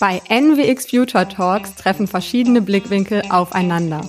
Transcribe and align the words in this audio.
Bei 0.00 0.22
NWX 0.28 0.88
Future 0.88 1.26
Talks 1.26 1.74
treffen 1.74 2.06
verschiedene 2.06 2.62
Blickwinkel 2.62 3.22
aufeinander. 3.30 4.00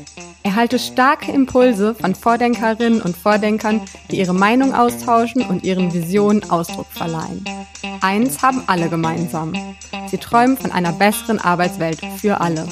Erhalte 0.44 0.78
starke 0.78 1.32
Impulse 1.32 1.96
von 1.96 2.14
Vordenkerinnen 2.14 3.02
und 3.02 3.18
Vordenkern, 3.18 3.82
die 4.12 4.20
ihre 4.20 4.36
Meinung 4.36 4.76
austauschen 4.76 5.42
und 5.42 5.64
ihren 5.64 5.92
Visionen 5.92 6.48
Ausdruck 6.52 6.86
verleihen. 6.92 7.44
Eins 8.02 8.44
haben 8.44 8.62
alle 8.68 8.88
gemeinsam. 8.90 9.54
Sie 10.12 10.20
träumen 10.20 10.58
von 10.58 10.72
einer 10.72 10.92
besseren 10.92 11.40
Arbeitswelt 11.40 12.02
für 12.22 12.40
alle. 12.40 12.68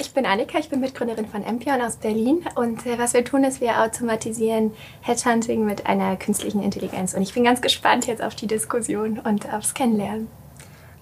Ich 0.00 0.12
bin 0.12 0.26
Annika, 0.26 0.58
ich 0.58 0.68
bin 0.68 0.80
Mitgründerin 0.80 1.26
von 1.26 1.42
Empion 1.42 1.80
aus 1.80 1.96
Berlin 1.96 2.44
und 2.54 2.84
äh, 2.86 2.98
was 2.98 3.14
wir 3.14 3.24
tun 3.24 3.44
ist, 3.44 3.60
wir 3.60 3.82
automatisieren 3.82 4.72
Headhunting 5.00 5.64
mit 5.64 5.86
einer 5.86 6.16
künstlichen 6.16 6.62
Intelligenz 6.62 7.14
und 7.14 7.22
ich 7.22 7.34
bin 7.34 7.44
ganz 7.44 7.60
gespannt 7.60 8.06
jetzt 8.06 8.22
auf 8.22 8.34
die 8.34 8.46
Diskussion 8.46 9.18
und 9.18 9.52
aufs 9.52 9.74
Kennenlernen. 9.74 10.28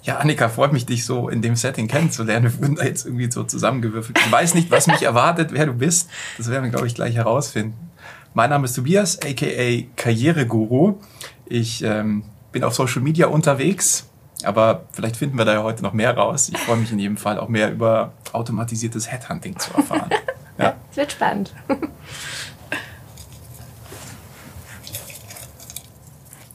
Ja, 0.02 0.18
Annika, 0.18 0.48
freut 0.50 0.72
mich, 0.72 0.84
dich 0.84 1.06
so 1.06 1.30
in 1.30 1.40
dem 1.40 1.56
Setting 1.56 1.88
kennenzulernen. 1.88 2.52
Wir 2.52 2.60
wurden 2.60 2.76
da 2.76 2.84
jetzt 2.84 3.06
irgendwie 3.06 3.30
so 3.30 3.42
zusammengewürfelt. 3.42 4.18
Ich 4.18 4.30
weiß 4.30 4.54
nicht, 4.54 4.70
was 4.70 4.86
mich 4.86 5.02
erwartet, 5.04 5.52
wer 5.52 5.64
du 5.64 5.72
bist. 5.72 6.10
Das 6.36 6.50
werden 6.50 6.64
wir, 6.64 6.70
glaube 6.70 6.86
ich, 6.86 6.94
gleich 6.94 7.14
herausfinden. 7.14 7.90
Mein 8.34 8.50
Name 8.50 8.66
ist 8.66 8.74
Tobias, 8.74 9.18
aka 9.22 9.86
Karriereguru. 9.96 10.98
Ich 11.46 11.82
ähm, 11.82 12.24
bin 12.52 12.64
auf 12.64 12.74
Social 12.74 13.00
Media 13.00 13.28
unterwegs, 13.28 14.10
aber 14.46 14.82
vielleicht 14.92 15.16
finden 15.16 15.38
wir 15.38 15.44
da 15.44 15.54
ja 15.54 15.62
heute 15.62 15.82
noch 15.82 15.92
mehr 15.92 16.16
raus. 16.16 16.48
Ich 16.48 16.58
freue 16.58 16.76
mich 16.76 16.92
in 16.92 16.98
jedem 16.98 17.16
Fall 17.16 17.38
auch 17.38 17.48
mehr 17.48 17.70
über 17.70 18.12
automatisiertes 18.32 19.10
Headhunting 19.10 19.58
zu 19.58 19.74
erfahren. 19.74 20.10
Ja, 20.56 20.76
es 20.88 20.96
wird 20.96 21.10
spannend. 21.10 21.52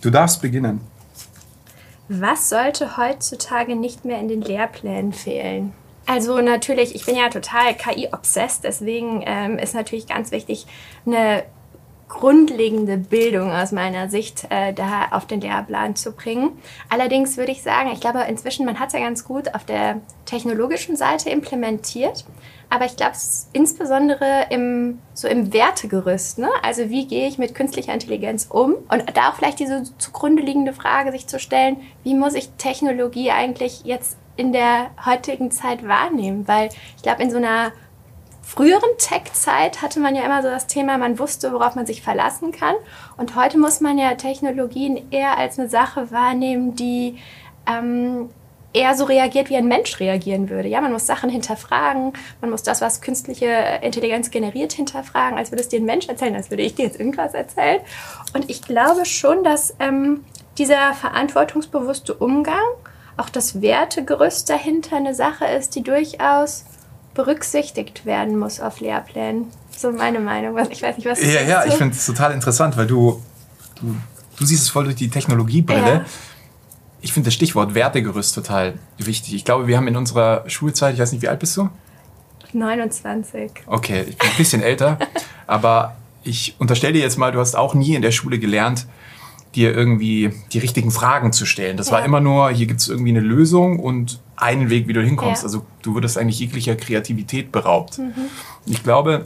Du 0.02 0.10
darfst 0.10 0.42
beginnen. 0.42 0.80
Was 2.08 2.48
sollte 2.48 2.96
heutzutage 2.96 3.76
nicht 3.76 4.06
mehr 4.06 4.20
in 4.20 4.30
den 4.30 4.42
Lehrplänen 4.42 5.12
fehlen? 5.12 5.74
Also 6.06 6.42
natürlich, 6.42 6.96
ich 6.96 7.06
bin 7.06 7.16
ja 7.16 7.30
total 7.30 7.76
KI-obsessed, 7.76 8.64
deswegen 8.64 9.22
ähm, 9.28 9.60
ist 9.60 9.76
natürlich 9.76 10.08
ganz 10.08 10.32
wichtig, 10.32 10.66
eine 11.06 11.44
grundlegende 12.10 12.98
Bildung 12.98 13.52
aus 13.52 13.72
meiner 13.72 14.10
Sicht 14.10 14.48
äh, 14.50 14.74
da 14.74 15.10
auf 15.12 15.28
den 15.28 15.40
Lehrplan 15.40 15.96
zu 15.96 16.12
bringen. 16.12 16.58
Allerdings 16.90 17.38
würde 17.38 17.52
ich 17.52 17.62
sagen, 17.62 17.92
ich 17.94 18.02
glaube 18.02 18.26
inzwischen, 18.28 18.66
man 18.66 18.80
hat 18.80 18.88
es 18.88 18.94
ja 18.94 19.00
ganz 19.00 19.24
gut 19.24 19.54
auf 19.56 19.64
der 19.64 20.02
technologischen 20.26 20.98
Seite 20.98 21.30
implementiert. 21.30 22.26
Aber 22.72 22.86
ich 22.86 22.96
glaube, 22.96 23.14
insbesondere 23.54 24.48
im, 24.50 25.00
so 25.14 25.28
im 25.28 25.54
Wertegerüst, 25.54 26.40
ne? 26.40 26.50
also 26.62 26.90
wie 26.90 27.08
gehe 27.08 27.28
ich 27.28 27.38
mit 27.38 27.56
künstlicher 27.56 27.94
Intelligenz 27.94 28.48
um? 28.50 28.76
Und 28.90 29.04
da 29.16 29.30
auch 29.30 29.36
vielleicht 29.36 29.60
diese 29.60 29.84
zugrunde 29.98 30.44
liegende 30.44 30.74
Frage 30.74 31.12
sich 31.12 31.28
zu 31.28 31.40
stellen, 31.40 31.78
wie 32.04 32.14
muss 32.14 32.34
ich 32.34 32.50
Technologie 32.58 33.32
eigentlich 33.32 33.86
jetzt 33.86 34.18
in 34.36 34.52
der 34.52 34.92
heutigen 35.04 35.52
Zeit 35.52 35.88
wahrnehmen? 35.88 36.48
Weil 36.48 36.70
ich 36.96 37.02
glaube, 37.02 37.24
in 37.24 37.32
so 37.32 37.38
einer 37.38 37.72
früheren 38.50 38.90
Tech-Zeit 38.98 39.84
hatte 39.84 40.00
man 40.00 40.16
ja 40.16 40.24
immer 40.24 40.42
so 40.42 40.50
das 40.50 40.66
Thema, 40.66 40.98
man 40.98 41.20
wusste, 41.20 41.54
worauf 41.54 41.76
man 41.76 41.86
sich 41.86 42.02
verlassen 42.02 42.52
kann. 42.52 42.74
Und 43.16 43.36
heute 43.36 43.60
muss 43.60 43.80
man 43.80 44.00
ja 44.00 44.16
Technologien 44.16 45.12
eher 45.12 45.38
als 45.38 45.60
eine 45.60 45.70
Sache 45.70 46.10
wahrnehmen, 46.10 46.76
die 46.76 47.20
ähm, 47.68 48.30
eher 48.74 48.96
so 48.96 49.06
reagiert, 49.06 49.52
wie 49.52 49.56
ein 49.56 49.68
Mensch 49.68 50.00
reagieren 50.00 50.50
würde. 50.50 50.68
Ja, 50.68 50.82
man 50.82 50.92
muss 50.92 51.06
Sachen 51.06 51.30
hinterfragen, 51.30 52.14
man 52.42 52.50
muss 52.50 52.64
das, 52.64 52.82
was 52.82 53.02
künstliche 53.02 53.80
Intelligenz 53.84 54.32
generiert, 54.32 54.74
hinterfragen, 54.74 55.38
als 55.38 55.52
würde 55.52 55.62
es 55.62 55.70
dir 55.70 55.80
ein 55.80 55.86
Mensch 55.86 56.08
erzählen, 56.08 56.36
als 56.36 56.50
würde 56.50 56.64
ich 56.64 56.74
dir 56.74 56.86
jetzt 56.86 57.00
irgendwas 57.00 57.36
erzählen. 57.36 57.82
Und 58.34 58.50
ich 58.50 58.64
glaube 58.64 59.06
schon, 59.06 59.44
dass 59.44 59.76
ähm, 59.80 60.26
dieser 60.58 60.96
verantwortungsbewusste 60.96 62.16
Umgang, 62.16 62.66
auch 63.16 63.30
das 63.30 63.62
Wertegerüst 63.62 64.50
dahinter 64.50 64.96
eine 64.96 65.14
Sache 65.14 65.46
ist, 65.46 65.76
die 65.76 65.84
durchaus 65.84 66.66
berücksichtigt 67.20 68.06
werden 68.06 68.40
muss 68.40 68.62
auf 68.62 68.80
Lehrplänen. 68.80 69.48
So 69.76 69.92
meine 69.92 70.22
Meinung. 70.22 70.58
Ich 70.72 70.82
weiß 70.82 70.96
nicht, 70.96 71.06
was 71.06 71.22
Ja, 71.22 71.42
ja, 71.42 71.66
ich 71.66 71.74
finde 71.74 71.94
es 71.94 72.06
total 72.06 72.32
interessant, 72.32 72.78
weil 72.78 72.88
du, 72.88 73.22
du, 73.76 73.94
du 74.38 74.46
siehst 74.46 74.64
es 74.64 74.70
voll 74.70 74.86
durch 74.86 74.96
die 74.96 75.10
Technologiebrille. 75.10 75.82
Ja. 75.82 76.06
Ich 77.02 77.12
finde 77.12 77.28
das 77.28 77.34
Stichwort 77.34 77.76
Wertegerüst 77.76 78.34
total 78.34 78.76
wichtig. 78.98 79.34
Ich 79.34 79.44
glaube, 79.44 79.68
wir 79.68 79.76
haben 79.76 79.90
in 79.90 79.98
unserer 79.98 80.50
Schulzeit, 80.50 80.94
ich 80.94 81.02
weiß 81.02 81.12
nicht, 81.12 81.22
wie 81.22 81.28
alt 81.28 81.42
bist 81.42 81.58
du? 81.58 81.70
29. 82.54 83.52
Okay, 83.68 84.06
ich 84.08 84.18
bin 84.18 84.30
ein 84.30 84.38
bisschen 84.38 84.62
älter, 84.62 84.98
aber 85.48 85.98
ich 86.24 86.56
unterstelle 86.58 86.94
dir 86.94 87.02
jetzt 87.02 87.18
mal, 87.18 87.34
du 87.34 87.40
hast 87.42 87.54
auch 87.54 87.74
nie 87.74 87.96
in 87.96 88.02
der 88.02 88.12
Schule 88.12 88.40
gelernt, 88.40 88.88
dir 89.56 89.76
irgendwie 89.76 90.32
die 90.54 90.60
richtigen 90.60 90.92
Fragen 90.92 91.32
zu 91.32 91.46
stellen. 91.46 91.78
Das 91.78 91.88
ja. 91.88 91.94
war 91.94 92.06
immer 92.06 92.20
nur, 92.20 92.52
hier 92.52 92.68
gibt 92.68 92.82
es 92.82 92.88
irgendwie 92.88 93.10
eine 93.10 93.20
Lösung 93.20 93.80
und 93.80 94.20
einen 94.36 94.70
Weg, 94.70 94.88
wie 94.88 94.94
du 94.94 95.02
hinkommst. 95.02 95.42
Ja. 95.42 95.48
Also 95.48 95.66
du 95.82 95.96
würdest 95.96 96.18
eigentlich 96.18 96.40
jeglicher 96.40 96.76
Kreativität 96.76 97.52
beraubt. 97.52 97.98
Mhm. 97.98 98.14
Ich 98.66 98.84
glaube, 98.84 99.24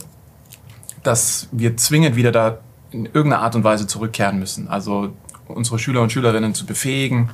dass 1.03 1.49
wir 1.51 1.75
zwingend 1.77 2.15
wieder 2.15 2.31
da 2.31 2.59
in 2.91 3.05
irgendeiner 3.05 3.41
Art 3.41 3.55
und 3.55 3.63
Weise 3.63 3.85
zurückkehren 3.85 4.39
müssen. 4.39 4.67
Also 4.67 5.11
unsere 5.47 5.77
Schüler 5.77 6.01
und 6.01 6.11
Schülerinnen 6.11 6.53
zu 6.53 6.65
befähigen, 6.65 7.29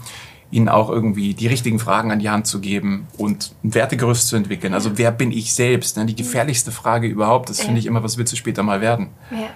ihnen 0.51 0.67
auch 0.67 0.89
irgendwie 0.89 1.35
die 1.35 1.45
richtigen 1.45 1.77
Fragen 1.77 2.11
an 2.11 2.17
die 2.17 2.29
Hand 2.29 2.47
zu 2.47 2.59
geben 2.59 3.05
und 3.17 3.53
ein 3.63 3.75
Wertegerüst 3.75 4.27
zu 4.29 4.35
entwickeln. 4.35 4.73
Also 4.73 4.97
wer 4.97 5.11
bin 5.11 5.31
ich 5.31 5.53
selbst? 5.53 5.95
Ne? 5.95 6.07
Die 6.07 6.15
gefährlichste 6.15 6.71
Frage 6.71 7.07
überhaupt, 7.07 7.49
das 7.49 7.61
finde 7.61 7.79
ich 7.79 7.85
immer, 7.85 8.01
was 8.01 8.17
willst 8.17 8.33
du 8.33 8.37
später 8.37 8.63
mal 8.63 8.81
werden? 8.81 9.09
Ja 9.29 9.49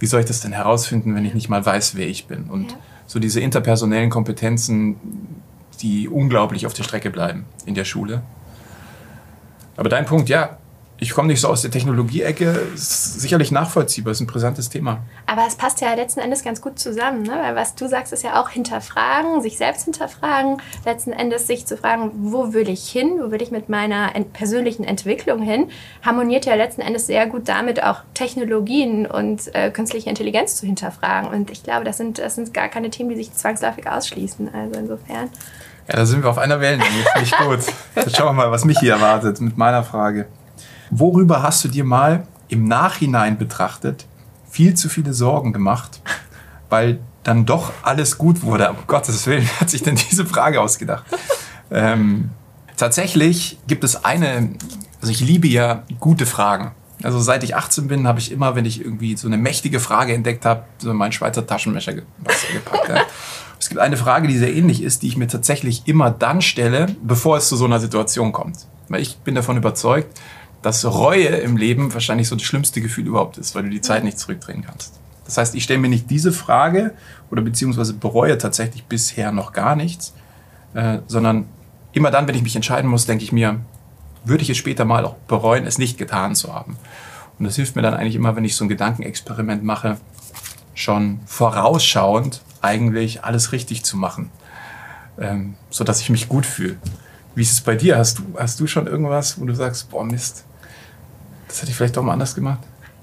wie 0.00 0.06
soll 0.06 0.20
ich 0.20 0.26
das 0.26 0.40
denn 0.40 0.52
herausfinden, 0.52 1.14
wenn 1.14 1.24
ich 1.24 1.34
nicht 1.34 1.48
mal 1.48 1.64
weiß, 1.64 1.94
wer 1.94 2.08
ich 2.08 2.26
bin? 2.26 2.44
Und 2.44 2.72
ja. 2.72 2.78
so 3.06 3.18
diese 3.20 3.40
interpersonellen 3.40 4.10
Kompetenzen, 4.10 4.96
die 5.80 6.08
unglaublich 6.08 6.66
auf 6.66 6.74
der 6.74 6.82
Strecke 6.82 7.10
bleiben 7.10 7.44
in 7.66 7.74
der 7.74 7.84
Schule. 7.84 8.22
Aber 9.76 9.88
dein 9.88 10.06
Punkt, 10.06 10.28
ja, 10.28 10.58
ich 11.00 11.14
komme 11.14 11.28
nicht 11.28 11.40
so 11.40 11.48
aus 11.48 11.62
der 11.62 11.70
Technologie-Ecke, 11.70 12.60
ist 12.74 13.20
sicherlich 13.20 13.50
nachvollziehbar, 13.50 14.12
ist 14.12 14.20
ein 14.20 14.26
brisantes 14.26 14.68
Thema. 14.68 14.98
Aber 15.26 15.46
es 15.46 15.54
passt 15.54 15.80
ja 15.80 15.94
letzten 15.94 16.20
Endes 16.20 16.44
ganz 16.44 16.60
gut 16.60 16.78
zusammen, 16.78 17.22
ne? 17.22 17.38
weil 17.42 17.56
was 17.56 17.74
du 17.74 17.88
sagst, 17.88 18.12
ist 18.12 18.22
ja 18.22 18.40
auch 18.40 18.50
hinterfragen, 18.50 19.40
sich 19.40 19.56
selbst 19.56 19.84
hinterfragen, 19.84 20.60
letzten 20.84 21.12
Endes 21.12 21.46
sich 21.46 21.66
zu 21.66 21.78
fragen, 21.78 22.10
wo 22.14 22.52
will 22.52 22.68
ich 22.68 22.86
hin, 22.90 23.18
wo 23.18 23.30
will 23.30 23.40
ich 23.40 23.50
mit 23.50 23.70
meiner 23.70 24.10
persönlichen 24.34 24.84
Entwicklung 24.84 25.40
hin, 25.40 25.68
harmoniert 26.02 26.44
ja 26.44 26.54
letzten 26.54 26.82
Endes 26.82 27.06
sehr 27.06 27.26
gut 27.26 27.48
damit 27.48 27.82
auch 27.82 28.02
Technologien 28.12 29.06
und 29.06 29.54
äh, 29.54 29.70
künstliche 29.70 30.10
Intelligenz 30.10 30.56
zu 30.56 30.66
hinterfragen. 30.66 31.30
Und 31.30 31.50
ich 31.50 31.62
glaube, 31.62 31.84
das 31.84 31.96
sind, 31.96 32.18
das 32.18 32.34
sind 32.34 32.52
gar 32.52 32.68
keine 32.68 32.90
Themen, 32.90 33.08
die 33.08 33.16
sich 33.16 33.32
zwangsläufig 33.32 33.88
ausschließen. 33.88 34.54
Also 34.54 34.78
insofern. 34.78 35.30
Ja, 35.88 35.96
da 35.96 36.04
sind 36.04 36.22
wir 36.22 36.28
auf 36.28 36.38
einer 36.38 36.60
Wellenlänge. 36.60 37.04
Nicht 37.18 37.38
gut. 37.38 37.60
Jetzt 37.96 38.16
schauen 38.16 38.36
wir 38.36 38.44
mal, 38.44 38.50
was 38.50 38.66
mich 38.66 38.78
hier 38.78 38.92
erwartet 38.92 39.40
mit 39.40 39.56
meiner 39.56 39.82
Frage. 39.82 40.26
Worüber 40.90 41.42
hast 41.42 41.64
du 41.64 41.68
dir 41.68 41.84
mal 41.84 42.26
im 42.48 42.66
Nachhinein 42.66 43.38
betrachtet 43.38 44.06
viel 44.50 44.74
zu 44.74 44.88
viele 44.88 45.14
Sorgen 45.14 45.52
gemacht, 45.52 46.02
weil 46.68 46.98
dann 47.22 47.46
doch 47.46 47.72
alles 47.82 48.18
gut 48.18 48.42
wurde? 48.42 48.70
Um 48.70 48.76
Gottes 48.86 49.26
Willen, 49.26 49.42
wer 49.50 49.60
hat 49.60 49.70
sich 49.70 49.82
denn 49.82 49.96
diese 49.96 50.26
Frage 50.26 50.60
ausgedacht? 50.60 51.04
Ähm, 51.70 52.30
tatsächlich 52.76 53.58
gibt 53.66 53.84
es 53.84 54.04
eine, 54.04 54.50
also 55.00 55.12
ich 55.12 55.20
liebe 55.20 55.46
ja 55.46 55.84
gute 56.00 56.26
Fragen. 56.26 56.72
Also 57.02 57.18
seit 57.20 57.44
ich 57.44 57.56
18 57.56 57.88
bin, 57.88 58.06
habe 58.06 58.18
ich 58.18 58.30
immer, 58.30 58.56
wenn 58.56 58.66
ich 58.66 58.84
irgendwie 58.84 59.16
so 59.16 59.26
eine 59.26 59.38
mächtige 59.38 59.80
Frage 59.80 60.12
entdeckt 60.12 60.44
habe, 60.44 60.64
so 60.78 60.92
meinen 60.92 61.12
Schweizer 61.12 61.46
Taschenmesser 61.46 61.94
gepackt. 61.94 62.88
Ja. 62.88 63.02
Es 63.58 63.68
gibt 63.68 63.80
eine 63.80 63.96
Frage, 63.96 64.28
die 64.28 64.36
sehr 64.36 64.52
ähnlich 64.52 64.82
ist, 64.82 65.02
die 65.02 65.08
ich 65.08 65.16
mir 65.16 65.28
tatsächlich 65.28 65.82
immer 65.86 66.10
dann 66.10 66.42
stelle, 66.42 66.86
bevor 67.02 67.36
es 67.36 67.48
zu 67.48 67.56
so 67.56 67.64
einer 67.64 67.80
Situation 67.80 68.32
kommt. 68.32 68.66
Weil 68.88 69.00
ich 69.00 69.18
bin 69.18 69.34
davon 69.34 69.56
überzeugt, 69.56 70.18
dass 70.62 70.84
Reue 70.84 71.26
im 71.26 71.56
Leben 71.56 71.92
wahrscheinlich 71.94 72.28
so 72.28 72.36
das 72.36 72.44
schlimmste 72.44 72.80
Gefühl 72.80 73.06
überhaupt 73.06 73.38
ist, 73.38 73.54
weil 73.54 73.62
du 73.62 73.70
die 73.70 73.80
Zeit 73.80 74.04
nicht 74.04 74.18
zurückdrehen 74.18 74.64
kannst. 74.66 75.00
Das 75.24 75.38
heißt, 75.38 75.54
ich 75.54 75.64
stelle 75.64 75.78
mir 75.78 75.88
nicht 75.88 76.10
diese 76.10 76.32
Frage 76.32 76.92
oder 77.30 77.42
beziehungsweise 77.42 77.94
bereue 77.94 78.36
tatsächlich 78.36 78.84
bisher 78.84 79.32
noch 79.32 79.52
gar 79.52 79.76
nichts, 79.76 80.12
äh, 80.74 80.98
sondern 81.06 81.46
immer 81.92 82.10
dann, 82.10 82.28
wenn 82.28 82.34
ich 82.34 82.42
mich 82.42 82.56
entscheiden 82.56 82.90
muss, 82.90 83.06
denke 83.06 83.24
ich 83.24 83.32
mir, 83.32 83.60
würde 84.24 84.42
ich 84.42 84.50
es 84.50 84.56
später 84.56 84.84
mal 84.84 85.04
auch 85.04 85.14
bereuen, 85.28 85.66
es 85.66 85.78
nicht 85.78 85.98
getan 85.98 86.34
zu 86.34 86.52
haben. 86.54 86.76
Und 87.38 87.44
das 87.46 87.56
hilft 87.56 87.76
mir 87.76 87.82
dann 87.82 87.94
eigentlich 87.94 88.16
immer, 88.16 88.36
wenn 88.36 88.44
ich 88.44 88.54
so 88.54 88.64
ein 88.64 88.68
Gedankenexperiment 88.68 89.64
mache, 89.64 89.98
schon 90.74 91.20
vorausschauend 91.26 92.42
eigentlich 92.60 93.24
alles 93.24 93.52
richtig 93.52 93.84
zu 93.84 93.96
machen, 93.96 94.30
ähm, 95.18 95.54
so 95.70 95.84
dass 95.84 96.00
ich 96.00 96.10
mich 96.10 96.28
gut 96.28 96.44
fühle. 96.44 96.76
Wie 97.34 97.42
ist 97.42 97.52
es 97.52 97.60
bei 97.60 97.76
dir? 97.76 97.96
Hast 97.96 98.18
du, 98.18 98.22
hast 98.38 98.60
du 98.60 98.66
schon 98.66 98.86
irgendwas, 98.86 99.40
wo 99.40 99.44
du 99.44 99.54
sagst, 99.54 99.90
boah 99.90 100.04
Mist, 100.04 100.44
das 101.50 101.60
hätte 101.60 101.70
ich 101.70 101.76
vielleicht 101.76 101.96
doch 101.96 102.02
mal 102.02 102.12
anders 102.12 102.34
gemacht? 102.34 102.60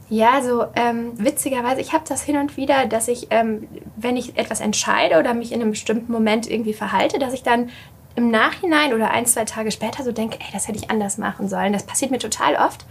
Ja, 0.10 0.32
also 0.32 0.66
ähm, 0.76 1.12
witzigerweise, 1.18 1.82
ich 1.82 1.92
habe 1.92 2.06
das 2.08 2.24
hin 2.24 2.38
und 2.38 2.56
wieder, 2.56 2.86
dass 2.86 3.10
ich, 3.10 3.28
ähm, 3.30 3.68
wenn 3.98 4.16
ich 4.16 4.38
etwas 4.38 4.62
entscheide 4.62 5.20
oder 5.20 5.34
mich 5.34 5.52
in 5.52 5.62
einem 5.62 5.72
bestimmten 5.72 6.12
Moment 6.12 6.50
irgendwie 6.50 6.74
verhalte, 6.74 7.20
dass 7.20 7.34
ich 7.34 7.44
dann 7.44 7.70
im 8.18 8.32
Nachhinein 8.32 8.94
oder 8.94 9.12
ein, 9.12 9.28
zwei 9.28 9.46
Tage 9.46 9.70
später 9.70 10.04
so 10.04 10.12
denke, 10.12 10.40
ey, 10.40 10.48
das 10.52 10.68
hätte 10.68 10.80
ich 10.80 10.90
anders 10.90 11.20
machen 11.20 11.48
sollen. 11.48 11.72
Das 11.72 11.84
passiert 11.84 12.10
mir 12.10 12.18
total 12.18 12.56
oft. 12.56 12.84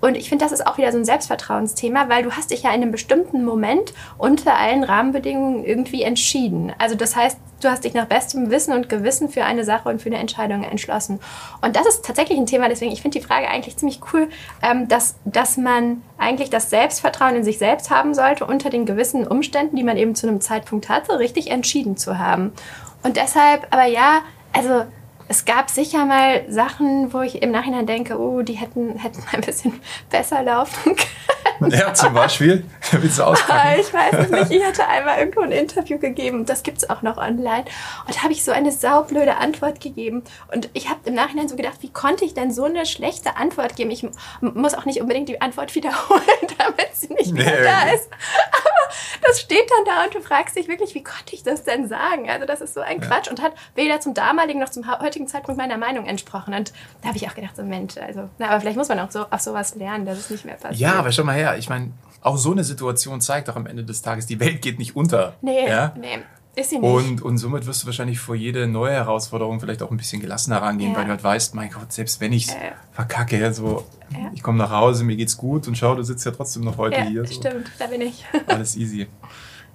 Und 0.00 0.16
ich 0.16 0.30
finde, 0.30 0.42
das 0.42 0.52
ist 0.52 0.66
auch 0.66 0.78
wieder 0.78 0.90
so 0.90 0.96
ein 0.96 1.04
Selbstvertrauensthema, 1.04 2.08
weil 2.08 2.22
du 2.22 2.32
hast 2.32 2.50
dich 2.50 2.62
ja 2.62 2.70
in 2.70 2.80
einem 2.80 2.90
bestimmten 2.90 3.44
Moment 3.44 3.92
unter 4.16 4.56
allen 4.56 4.82
Rahmenbedingungen 4.82 5.66
irgendwie 5.66 6.02
entschieden. 6.02 6.72
Also 6.78 6.94
das 6.94 7.14
heißt, 7.14 7.38
du 7.60 7.68
hast 7.68 7.84
dich 7.84 7.92
nach 7.92 8.06
bestem 8.06 8.50
Wissen 8.50 8.72
und 8.72 8.88
Gewissen 8.88 9.28
für 9.28 9.44
eine 9.44 9.64
Sache 9.64 9.90
und 9.90 10.00
für 10.00 10.08
eine 10.08 10.16
Entscheidung 10.16 10.64
entschlossen. 10.64 11.20
Und 11.60 11.76
das 11.76 11.86
ist 11.86 12.02
tatsächlich 12.02 12.38
ein 12.38 12.46
Thema, 12.46 12.70
deswegen, 12.70 12.90
ich 12.90 13.02
finde 13.02 13.18
die 13.18 13.24
Frage 13.24 13.50
eigentlich 13.50 13.76
ziemlich 13.76 14.00
cool, 14.14 14.30
ähm, 14.62 14.88
dass, 14.88 15.16
dass 15.26 15.58
man 15.58 16.00
eigentlich 16.16 16.48
das 16.48 16.70
Selbstvertrauen 16.70 17.36
in 17.36 17.44
sich 17.44 17.58
selbst 17.58 17.90
haben 17.90 18.14
sollte, 18.14 18.46
unter 18.46 18.70
den 18.70 18.86
gewissen 18.86 19.26
Umständen, 19.26 19.76
die 19.76 19.84
man 19.84 19.98
eben 19.98 20.14
zu 20.14 20.26
einem 20.26 20.40
Zeitpunkt 20.40 20.88
hatte, 20.88 21.18
richtig 21.18 21.50
entschieden 21.50 21.98
zu 21.98 22.18
haben. 22.18 22.54
Und 23.02 23.18
deshalb, 23.18 23.66
aber 23.70 23.84
ja, 23.84 24.20
also 24.52 24.84
es 25.30 25.44
gab 25.44 25.70
sicher 25.70 26.06
mal 26.06 26.42
Sachen, 26.48 27.12
wo 27.12 27.20
ich 27.20 27.40
im 27.40 27.52
Nachhinein 27.52 27.86
denke, 27.86 28.18
oh, 28.18 28.42
die 28.42 28.54
hätten, 28.54 28.98
hätten 28.98 29.22
ein 29.30 29.42
bisschen 29.42 29.80
besser 30.10 30.42
laufen 30.42 30.96
können. 31.60 31.72
Ja, 31.72 31.94
zum 31.94 32.14
Beispiel. 32.14 32.64
Willst 32.90 33.18
du 33.18 33.22
auspacken? 33.22 33.80
Ich 33.80 33.94
weiß 33.94 34.14
es 34.14 34.30
nicht. 34.30 34.50
Ich 34.50 34.64
hatte 34.64 34.88
einmal 34.88 35.20
irgendwo 35.20 35.42
ein 35.42 35.52
Interview 35.52 35.98
gegeben, 35.98 36.46
das 36.46 36.64
gibt 36.64 36.78
es 36.78 36.90
auch 36.90 37.02
noch 37.02 37.16
online. 37.16 37.64
Und 38.06 38.16
da 38.16 38.22
habe 38.24 38.32
ich 38.32 38.42
so 38.42 38.50
eine 38.50 38.72
saublöde 38.72 39.36
Antwort 39.36 39.80
gegeben. 39.80 40.24
Und 40.52 40.68
ich 40.72 40.88
habe 40.88 40.98
im 41.04 41.14
Nachhinein 41.14 41.48
so 41.48 41.54
gedacht, 41.54 41.76
wie 41.80 41.92
konnte 41.92 42.24
ich 42.24 42.34
denn 42.34 42.50
so 42.50 42.64
eine 42.64 42.84
schlechte 42.84 43.36
Antwort 43.36 43.76
geben? 43.76 43.92
Ich 43.92 44.04
muss 44.40 44.74
auch 44.74 44.84
nicht 44.84 45.00
unbedingt 45.00 45.28
die 45.28 45.40
Antwort 45.40 45.76
wiederholen, 45.76 46.22
damit 46.58 46.88
sie 46.94 47.12
nicht 47.14 47.32
mehr 47.32 47.44
nee. 47.44 47.62
da 47.62 47.90
ist. 47.92 48.08
Aber 48.50 48.79
das 49.26 49.40
steht 49.40 49.70
dann 49.70 49.84
da 49.84 50.04
und 50.04 50.14
du 50.14 50.20
fragst 50.20 50.56
dich 50.56 50.68
wirklich, 50.68 50.94
wie 50.94 51.02
konnte 51.02 51.34
ich 51.34 51.42
das 51.42 51.64
denn 51.64 51.88
sagen? 51.88 52.28
Also 52.28 52.46
das 52.46 52.60
ist 52.60 52.74
so 52.74 52.80
ein 52.80 53.00
Quatsch 53.00 53.26
ja. 53.26 53.32
und 53.32 53.42
hat 53.42 53.52
weder 53.74 54.00
zum 54.00 54.14
damaligen 54.14 54.60
noch 54.60 54.70
zum 54.70 54.86
heutigen 55.00 55.26
Zeitpunkt 55.26 55.58
meiner 55.58 55.78
Meinung 55.78 56.06
entsprochen. 56.06 56.54
Und 56.54 56.72
da 57.02 57.08
habe 57.08 57.16
ich 57.16 57.28
auch 57.28 57.34
gedacht, 57.34 57.56
so 57.56 57.62
Mensch, 57.62 57.96
also, 57.96 58.28
na, 58.38 58.48
aber 58.50 58.60
vielleicht 58.60 58.76
muss 58.76 58.88
man 58.88 58.98
auch 59.00 59.10
so 59.10 59.26
auf 59.30 59.40
sowas 59.40 59.74
lernen, 59.74 60.06
dass 60.06 60.18
es 60.18 60.30
nicht 60.30 60.44
mehr 60.44 60.56
passiert. 60.56 60.80
Ja, 60.80 60.94
aber 60.94 61.12
schau 61.12 61.24
mal 61.24 61.34
her, 61.34 61.56
ich 61.58 61.68
meine, 61.68 61.92
auch 62.22 62.36
so 62.36 62.52
eine 62.52 62.64
Situation 62.64 63.20
zeigt 63.20 63.48
doch 63.48 63.56
am 63.56 63.66
Ende 63.66 63.84
des 63.84 64.02
Tages, 64.02 64.26
die 64.26 64.40
Welt 64.40 64.62
geht 64.62 64.78
nicht 64.78 64.96
unter. 64.96 65.34
Nee, 65.40 65.68
ja? 65.68 65.94
nee. 65.98 66.18
Ist 66.56 66.70
sie 66.70 66.78
nicht. 66.78 66.90
Und, 66.90 67.22
und 67.22 67.38
somit 67.38 67.66
wirst 67.66 67.82
du 67.82 67.86
wahrscheinlich 67.86 68.18
vor 68.18 68.34
jede 68.34 68.66
neue 68.66 68.92
Herausforderung 68.92 69.60
vielleicht 69.60 69.82
auch 69.82 69.90
ein 69.90 69.96
bisschen 69.96 70.20
gelassener 70.20 70.60
rangehen, 70.60 70.92
ja. 70.92 70.98
weil 70.98 71.04
du 71.04 71.10
halt 71.10 71.22
weißt, 71.22 71.54
mein 71.54 71.70
Gott, 71.70 71.92
selbst 71.92 72.20
wenn 72.20 72.32
ich 72.32 72.48
es 72.48 72.54
äh. 72.54 72.72
verkacke, 72.92 73.52
so, 73.54 73.86
ja. 74.12 74.30
ich 74.34 74.42
komme 74.42 74.58
nach 74.58 74.70
Hause, 74.70 75.04
mir 75.04 75.16
geht's 75.16 75.36
gut 75.36 75.68
und 75.68 75.76
schau, 75.76 75.94
du 75.94 76.02
sitzt 76.02 76.24
ja 76.24 76.32
trotzdem 76.32 76.64
noch 76.64 76.76
heute 76.76 76.98
ja, 76.98 77.04
hier. 77.04 77.26
So. 77.26 77.34
Stimmt, 77.34 77.70
da 77.78 77.86
bin 77.86 78.00
ich. 78.02 78.24
Alles 78.46 78.76
easy. 78.76 79.06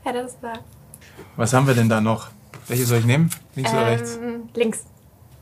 Ja, 0.04 0.14
das 0.14 0.34
ist 0.34 0.44
wahr. 0.44 0.60
Was 1.36 1.54
haben 1.54 1.68
wir 1.68 1.74
denn 1.74 1.90
da 1.90 2.02
noch? 2.02 2.30
Welche 2.68 2.86
soll 2.86 3.00
ich 3.00 3.06
nehmen? 3.06 3.30
Links 3.56 3.72
ähm, 3.72 3.78
oder 3.78 3.88
rechts? 3.88 4.20
Links. 4.56 4.86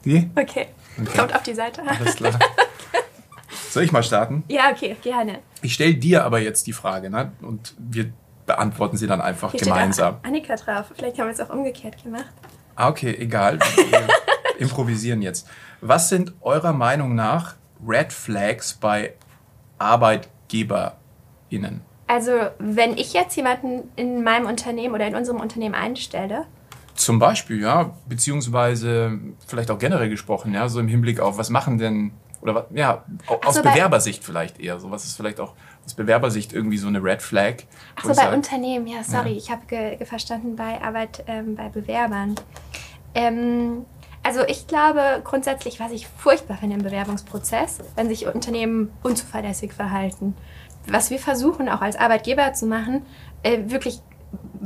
Die? 0.05 0.29
Okay. 0.35 0.67
okay. 0.99 1.17
Kommt 1.17 1.35
auf 1.35 1.43
die 1.43 1.53
Seite. 1.53 1.81
Alles 1.85 2.15
klar. 2.15 2.37
Soll 3.69 3.83
ich 3.83 3.91
mal 3.91 4.03
starten? 4.03 4.43
Ja, 4.49 4.71
okay, 4.71 4.95
gerne. 5.01 5.39
Ich 5.61 5.73
stelle 5.73 5.95
dir 5.95 6.25
aber 6.25 6.39
jetzt 6.39 6.67
die 6.67 6.73
Frage, 6.73 7.09
ne? 7.09 7.31
Und 7.41 7.73
wir 7.79 8.11
beantworten 8.45 8.97
sie 8.97 9.07
dann 9.07 9.21
einfach 9.21 9.51
Hier 9.51 9.61
gemeinsam. 9.61 10.17
Annika 10.21 10.55
drauf. 10.55 10.91
Vielleicht 10.95 11.17
haben 11.17 11.27
wir 11.27 11.33
es 11.33 11.39
auch 11.39 11.49
umgekehrt 11.49 12.03
gemacht. 12.03 12.33
Ah, 12.75 12.89
okay, 12.89 13.15
egal. 13.17 13.59
Wir 13.59 14.07
improvisieren 14.59 15.21
jetzt. 15.21 15.47
Was 15.81 16.09
sind 16.09 16.33
eurer 16.41 16.73
Meinung 16.73 17.15
nach 17.15 17.55
Red 17.87 18.13
Flags 18.13 18.73
bei 18.73 19.13
ArbeitgeberInnen? 19.79 21.81
Also, 22.07 22.31
wenn 22.59 22.97
ich 22.97 23.13
jetzt 23.13 23.35
jemanden 23.35 23.89
in 23.95 24.23
meinem 24.23 24.45
Unternehmen 24.45 24.93
oder 24.93 25.07
in 25.07 25.15
unserem 25.15 25.39
Unternehmen 25.39 25.75
einstelle, 25.75 26.45
zum 26.95 27.19
Beispiel, 27.19 27.61
ja, 27.61 27.91
beziehungsweise 28.07 29.19
vielleicht 29.47 29.71
auch 29.71 29.79
generell 29.79 30.09
gesprochen, 30.09 30.53
ja, 30.53 30.67
so 30.69 30.79
im 30.79 30.87
Hinblick 30.87 31.19
auf, 31.19 31.37
was 31.37 31.49
machen 31.49 31.77
denn, 31.77 32.11
oder 32.41 32.67
ja, 32.73 33.03
aus 33.45 33.55
so, 33.55 33.63
Bewerbersicht 33.63 34.23
vielleicht 34.23 34.59
eher, 34.59 34.79
so 34.79 34.91
was 34.91 35.05
ist 35.05 35.15
vielleicht 35.15 35.39
auch 35.39 35.53
aus 35.85 35.95
Bewerbersicht 35.95 36.53
irgendwie 36.53 36.77
so 36.77 36.87
eine 36.87 37.03
Red 37.03 37.21
Flag. 37.21 37.55
Achso, 37.95 38.09
bei 38.09 38.13
sag, 38.13 38.33
Unternehmen, 38.33 38.87
ja, 38.87 39.03
sorry, 39.03 39.31
ja. 39.31 39.37
ich 39.37 39.49
habe 39.49 39.65
ge 39.65 40.05
verstanden 40.05 40.55
bei 40.55 40.81
Arbeit 40.81 41.23
ähm, 41.27 41.55
bei 41.55 41.69
Bewerbern. 41.69 42.35
Ähm, 43.15 43.85
also 44.23 44.41
ich 44.47 44.67
glaube 44.67 45.21
grundsätzlich, 45.23 45.79
was 45.79 45.91
ich 45.91 46.07
furchtbar 46.07 46.57
finde 46.57 46.77
im 46.77 46.83
Bewerbungsprozess, 46.83 47.79
wenn 47.95 48.07
sich 48.07 48.25
Unternehmen 48.25 48.91
unzuverlässig 49.03 49.73
verhalten. 49.73 50.35
Was 50.87 51.09
wir 51.09 51.19
versuchen 51.19 51.69
auch 51.69 51.81
als 51.81 51.95
Arbeitgeber 51.95 52.53
zu 52.53 52.65
machen, 52.65 53.05
äh, 53.43 53.59
wirklich 53.65 54.01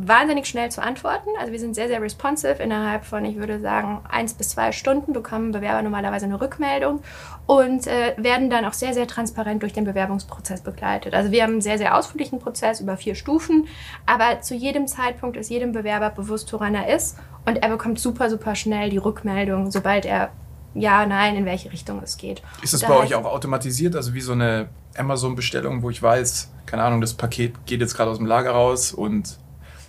wahnsinnig 0.07 0.45
schnell 0.45 0.69
zu 0.69 0.81
antworten. 0.81 1.29
Also 1.39 1.51
wir 1.51 1.59
sind 1.59 1.73
sehr, 1.73 1.87
sehr 1.87 2.01
responsive. 2.01 2.61
Innerhalb 2.61 3.05
von, 3.05 3.25
ich 3.25 3.37
würde 3.37 3.59
sagen, 3.59 4.01
eins 4.07 4.33
bis 4.33 4.49
zwei 4.49 4.71
Stunden 4.71 5.11
bekommen 5.11 5.51
Bewerber 5.51 5.81
normalerweise 5.81 6.25
eine 6.25 6.39
Rückmeldung 6.39 7.01
und 7.45 7.87
äh, 7.87 8.13
werden 8.17 8.49
dann 8.49 8.65
auch 8.65 8.73
sehr, 8.73 8.93
sehr 8.93 9.07
transparent 9.07 9.63
durch 9.63 9.73
den 9.73 9.85
Bewerbungsprozess 9.85 10.61
begleitet. 10.61 11.13
Also 11.13 11.31
wir 11.31 11.43
haben 11.43 11.53
einen 11.53 11.61
sehr, 11.61 11.77
sehr 11.77 11.97
ausführlichen 11.97 12.39
Prozess 12.39 12.79
über 12.79 12.95
vier 12.95 13.15
Stufen, 13.15 13.67
aber 14.05 14.41
zu 14.41 14.53
jedem 14.53 14.87
Zeitpunkt 14.87 15.35
ist 15.35 15.49
jedem 15.49 15.71
Bewerber 15.71 16.09
bewusst, 16.09 16.51
woran 16.53 16.75
er 16.75 16.95
ist 16.95 17.17
und 17.45 17.57
er 17.57 17.69
bekommt 17.69 17.99
super, 17.99 18.29
super 18.29 18.55
schnell 18.55 18.89
die 18.89 18.97
Rückmeldung, 18.97 19.71
sobald 19.71 20.05
er 20.05 20.29
ja, 20.73 21.07
nein, 21.07 21.35
in 21.35 21.45
welche 21.45 21.71
Richtung 21.71 22.01
es 22.03 22.17
geht. 22.17 22.43
Ist 22.61 22.73
das 22.73 22.81
bei 22.81 22.95
euch 22.95 23.15
auch 23.15 23.25
automatisiert, 23.25 23.95
also 23.95 24.13
wie 24.13 24.21
so 24.21 24.33
eine 24.33 24.69
Amazon-Bestellung, 24.95 25.81
wo 25.81 25.89
ich 25.89 26.03
weiß, 26.03 26.51
keine 26.67 26.83
Ahnung, 26.83 27.01
das 27.01 27.15
Paket 27.15 27.65
geht 27.65 27.81
jetzt 27.81 27.95
gerade 27.95 28.11
aus 28.11 28.17
dem 28.17 28.27
Lager 28.27 28.51
raus 28.51 28.91
und 28.91 29.39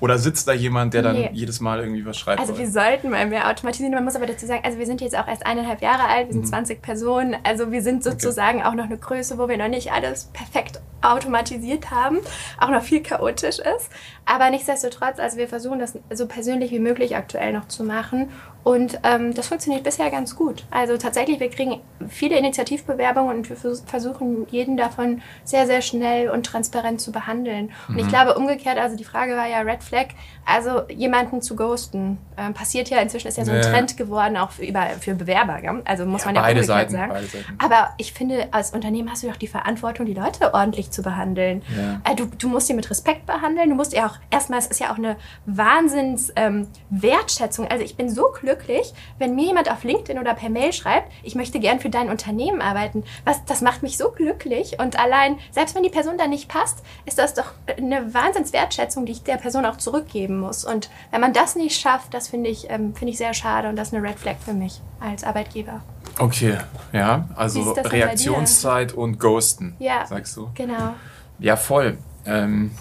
oder 0.01 0.19
sitzt 0.19 0.49
da 0.49 0.53
jemand, 0.53 0.95
der 0.95 1.03
dann 1.03 1.17
nee. 1.17 1.31
jedes 1.33 1.61
Mal 1.61 1.81
irgendwie 1.81 2.05
was 2.07 2.17
schreibt? 2.17 2.41
Also 2.41 2.57
wir 2.57 2.71
sollten 2.71 3.11
mal 3.11 3.27
mehr 3.27 3.49
automatisieren. 3.49 3.95
Man 3.95 4.05
muss 4.05 4.17
aber 4.17 4.27
dazu 4.27 4.47
sagen, 4.47 4.63
also 4.65 4.79
wir 4.79 4.87
sind 4.87 5.01
jetzt 5.01 5.19
auch 5.19 5.27
erst 5.27 5.47
eineinhalb 5.47 5.83
Jahre 5.83 6.05
alt, 6.05 6.29
wir 6.29 6.35
sind 6.35 6.45
mhm. 6.45 6.49
20 6.49 6.83
Personen. 6.83 7.37
Also 7.43 7.73
wir 7.73 7.83
sind 7.83 8.05
sozusagen 8.05 8.61
okay. 8.61 8.69
auch 8.69 8.75
noch 8.75 8.85
eine 8.85 8.99
Größe, 8.99 9.39
wo 9.39 9.49
wir 9.49 9.57
noch 9.57 9.69
nicht 9.69 9.93
alles 9.93 10.27
perfekt 10.33 10.81
automatisiert 11.01 11.91
haben, 11.91 12.19
auch 12.61 12.71
noch 12.71 12.83
viel 12.83 13.03
chaotisch 13.03 13.59
ist. 13.59 13.91
Aber 14.31 14.51
nichtsdestotrotz, 14.51 15.19
also 15.19 15.39
wir 15.39 15.49
versuchen 15.49 15.79
das 15.79 15.99
so 16.13 16.27
persönlich 16.27 16.71
wie 16.71 16.81
möglich 16.81 17.17
aktuell 17.17 17.55
noch 17.55 17.67
zu 17.67 17.83
machen. 17.83 18.29
Und 18.63 19.01
ähm, 19.03 19.33
das 19.33 19.49
funktioniert 19.49 19.83
bisher 19.83 20.11
ganz 20.11 20.37
gut. 20.37 20.65
Also 20.71 20.99
tatsächlich, 20.99 21.41
wir 21.41 21.49
kriegen 21.49 21.81
viele 22.07 22.37
Initiativbewerbungen 22.37 23.39
und 23.39 23.49
wir 23.49 23.57
versuchen 23.57 24.47
jeden 24.51 24.77
davon 24.77 25.23
sehr, 25.45 25.67
sehr 25.67 25.81
schnell 25.81 26.29
und 26.29 26.45
transparent 26.45 27.01
zu 27.01 27.11
behandeln. 27.11 27.71
Und 27.89 27.95
mhm. 27.95 28.01
ich 28.01 28.09
glaube 28.09 28.35
umgekehrt, 28.35 28.77
also 28.77 28.97
die 28.97 29.05
Frage 29.05 29.35
war 29.35 29.47
ja 29.47 29.61
Red 29.61 29.83
Flag, 29.83 30.09
also 30.45 30.83
jemanden 30.89 31.41
zu 31.41 31.57
ghosten. 31.57 32.19
Ähm, 32.37 32.53
passiert 32.53 32.91
ja 32.91 32.99
inzwischen, 32.99 33.29
ist 33.29 33.39
ja 33.39 33.47
so 33.47 33.53
ein 33.53 33.63
ja. 33.63 33.71
Trend 33.71 33.97
geworden, 33.97 34.37
auch 34.37 34.51
für, 34.51 34.67
über, 34.67 34.83
für 35.01 35.15
Bewerber. 35.15 35.63
Gell? 35.63 35.81
Also 35.87 36.05
muss 36.05 36.23
ja, 36.23 36.27
man 36.27 36.35
ja 36.35 36.43
umgekehrt 36.43 36.67
Seiten, 36.67 36.93
sagen. 36.93 37.13
Aber 37.57 37.95
ich 37.97 38.13
finde, 38.13 38.49
als 38.51 38.73
Unternehmen 38.73 39.11
hast 39.11 39.23
du 39.23 39.29
doch 39.29 39.37
die 39.37 39.47
Verantwortung, 39.47 40.05
die 40.05 40.15
Leute 40.15 40.53
ordentlich 40.53 40.91
zu 40.91 41.03
behandeln. 41.03 41.63
Ja. 41.75 42.13
Äh, 42.13 42.17
du, 42.17 42.27
du 42.27 42.49
musst 42.49 42.67
sie 42.67 42.75
mit 42.75 42.91
Respekt 42.91 43.25
behandeln. 43.25 43.71
Du 43.71 43.77
musst 43.77 43.95
ja 43.95 44.09
auch, 44.09 44.18
erstmal, 44.31 44.59
es 44.59 44.67
ist 44.67 44.81
ja 44.81 44.93
auch 44.93 44.99
eine 44.99 45.17
Wahnsinns 45.47 46.33
ähm, 46.37 46.69
Wertschätzung. 46.91 47.67
Also 47.69 47.85
ich 47.85 47.97
bin 47.97 48.11
so 48.11 48.29
glücklich, 48.39 48.93
wenn 49.19 49.35
mir 49.35 49.47
jemand 49.47 49.71
auf 49.71 49.85
LinkedIn 49.85 50.19
oder 50.19 50.35
per 50.35 50.51
Mail 50.51 50.73
schreibt, 50.73 51.11
ich 51.23 51.35
möchte 51.35 51.61
gern 51.61 51.81
für 51.81 51.91
dein 51.91 52.11
Unternehmen 52.11 52.61
arbeiten. 52.61 53.05
Was, 53.25 53.45
das 53.45 53.61
macht 53.61 53.83
mich 53.83 53.97
so 53.97 54.11
glücklich. 54.11 54.79
Und 54.79 54.99
allein, 54.99 55.39
selbst 55.51 55.75
wenn 55.75 55.83
die 55.83 55.91
Person 55.91 56.19
dann 56.19 56.31
nicht 56.31 56.49
passt, 56.49 56.83
ist 57.07 57.19
das 57.19 57.35
doch 57.35 57.53
eine 57.77 58.13
Wahnsinnswertschätzung, 58.15 59.07
die 59.07 59.13
ich 59.13 59.23
der 59.23 59.37
Person 59.37 59.65
auch 59.65 59.77
zurückgeben 59.77 60.41
muss. 60.41 60.65
Und 60.65 60.91
wenn 61.11 61.21
man 61.21 61.33
das 61.33 61.57
nicht 61.57 61.81
schafft, 61.81 62.15
das 62.15 62.29
finde 62.29 62.51
ich, 62.51 62.71
ähm, 62.71 62.95
find 62.95 63.11
ich 63.11 63.19
sehr 63.19 63.35
schade 63.35 63.69
und 63.69 63.77
das 63.77 63.89
ist 63.89 63.95
eine 63.95 64.07
Red 64.07 64.19
Flag 64.19 64.37
für 64.45 64.53
mich 64.53 64.81
als 65.01 65.25
Arbeitgeber. 65.25 65.83
Okay, 66.19 66.59
ja, 66.93 67.29
also 67.37 67.73
Reaktionszeit 67.73 68.93
und 68.93 69.21
Ghosten, 69.21 69.77
ja, 69.79 70.05
sagst 70.07 70.37
du. 70.37 70.51
Genau. 70.55 70.95
Ja, 71.39 71.57
voll. 71.57 71.99
Ähm. 72.27 72.73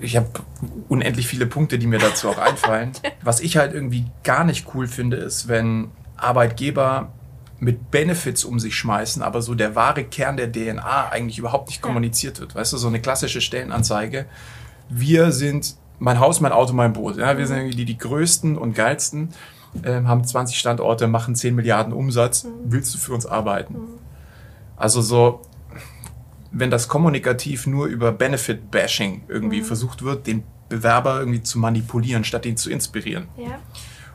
Ich 0.00 0.16
habe 0.16 0.28
unendlich 0.88 1.26
viele 1.26 1.46
Punkte, 1.46 1.78
die 1.78 1.86
mir 1.86 1.98
dazu 1.98 2.28
auch 2.28 2.38
einfallen. 2.38 2.92
Was 3.22 3.40
ich 3.40 3.56
halt 3.56 3.74
irgendwie 3.74 4.06
gar 4.24 4.44
nicht 4.44 4.66
cool 4.74 4.86
finde, 4.86 5.16
ist, 5.16 5.48
wenn 5.48 5.90
Arbeitgeber 6.16 7.12
mit 7.58 7.90
Benefits 7.90 8.44
um 8.44 8.58
sich 8.58 8.74
schmeißen, 8.74 9.22
aber 9.22 9.42
so 9.42 9.54
der 9.54 9.74
wahre 9.74 10.04
Kern 10.04 10.36
der 10.36 10.50
DNA 10.50 11.10
eigentlich 11.10 11.38
überhaupt 11.38 11.68
nicht 11.68 11.82
kommuniziert 11.82 12.40
wird. 12.40 12.54
Weißt 12.54 12.72
du, 12.72 12.78
so 12.78 12.88
eine 12.88 13.00
klassische 13.00 13.40
Stellenanzeige. 13.40 14.26
Wir 14.88 15.30
sind 15.30 15.76
mein 15.98 16.18
Haus, 16.18 16.40
mein 16.40 16.52
Auto, 16.52 16.72
mein 16.72 16.94
Boot. 16.94 17.18
Ja, 17.18 17.36
wir 17.36 17.46
sind 17.46 17.58
irgendwie 17.58 17.76
die, 17.76 17.84
die 17.84 17.98
größten 17.98 18.56
und 18.56 18.74
geilsten, 18.74 19.28
äh, 19.82 20.02
haben 20.02 20.24
20 20.24 20.58
Standorte, 20.58 21.06
machen 21.06 21.34
10 21.34 21.54
Milliarden 21.54 21.92
Umsatz. 21.92 22.44
Mhm. 22.44 22.50
Willst 22.64 22.94
du 22.94 22.98
für 22.98 23.12
uns 23.12 23.26
arbeiten? 23.26 23.74
Mhm. 23.74 23.98
Also 24.76 25.02
so, 25.02 25.42
wenn 26.52 26.70
das 26.70 26.88
kommunikativ 26.88 27.66
nur 27.66 27.86
über 27.86 28.12
Benefit-Bashing 28.12 29.22
irgendwie 29.28 29.60
mhm. 29.60 29.64
versucht 29.64 30.02
wird, 30.02 30.26
den 30.26 30.42
Bewerber 30.68 31.18
irgendwie 31.18 31.42
zu 31.42 31.58
manipulieren, 31.58 32.24
statt 32.24 32.46
ihn 32.46 32.56
zu 32.56 32.70
inspirieren. 32.70 33.28
Ja. 33.36 33.58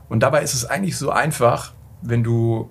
Und 0.09 0.21
dabei 0.21 0.43
ist 0.43 0.53
es 0.53 0.65
eigentlich 0.65 0.97
so 0.97 1.09
einfach, 1.11 1.73
wenn 2.01 2.23
du 2.23 2.69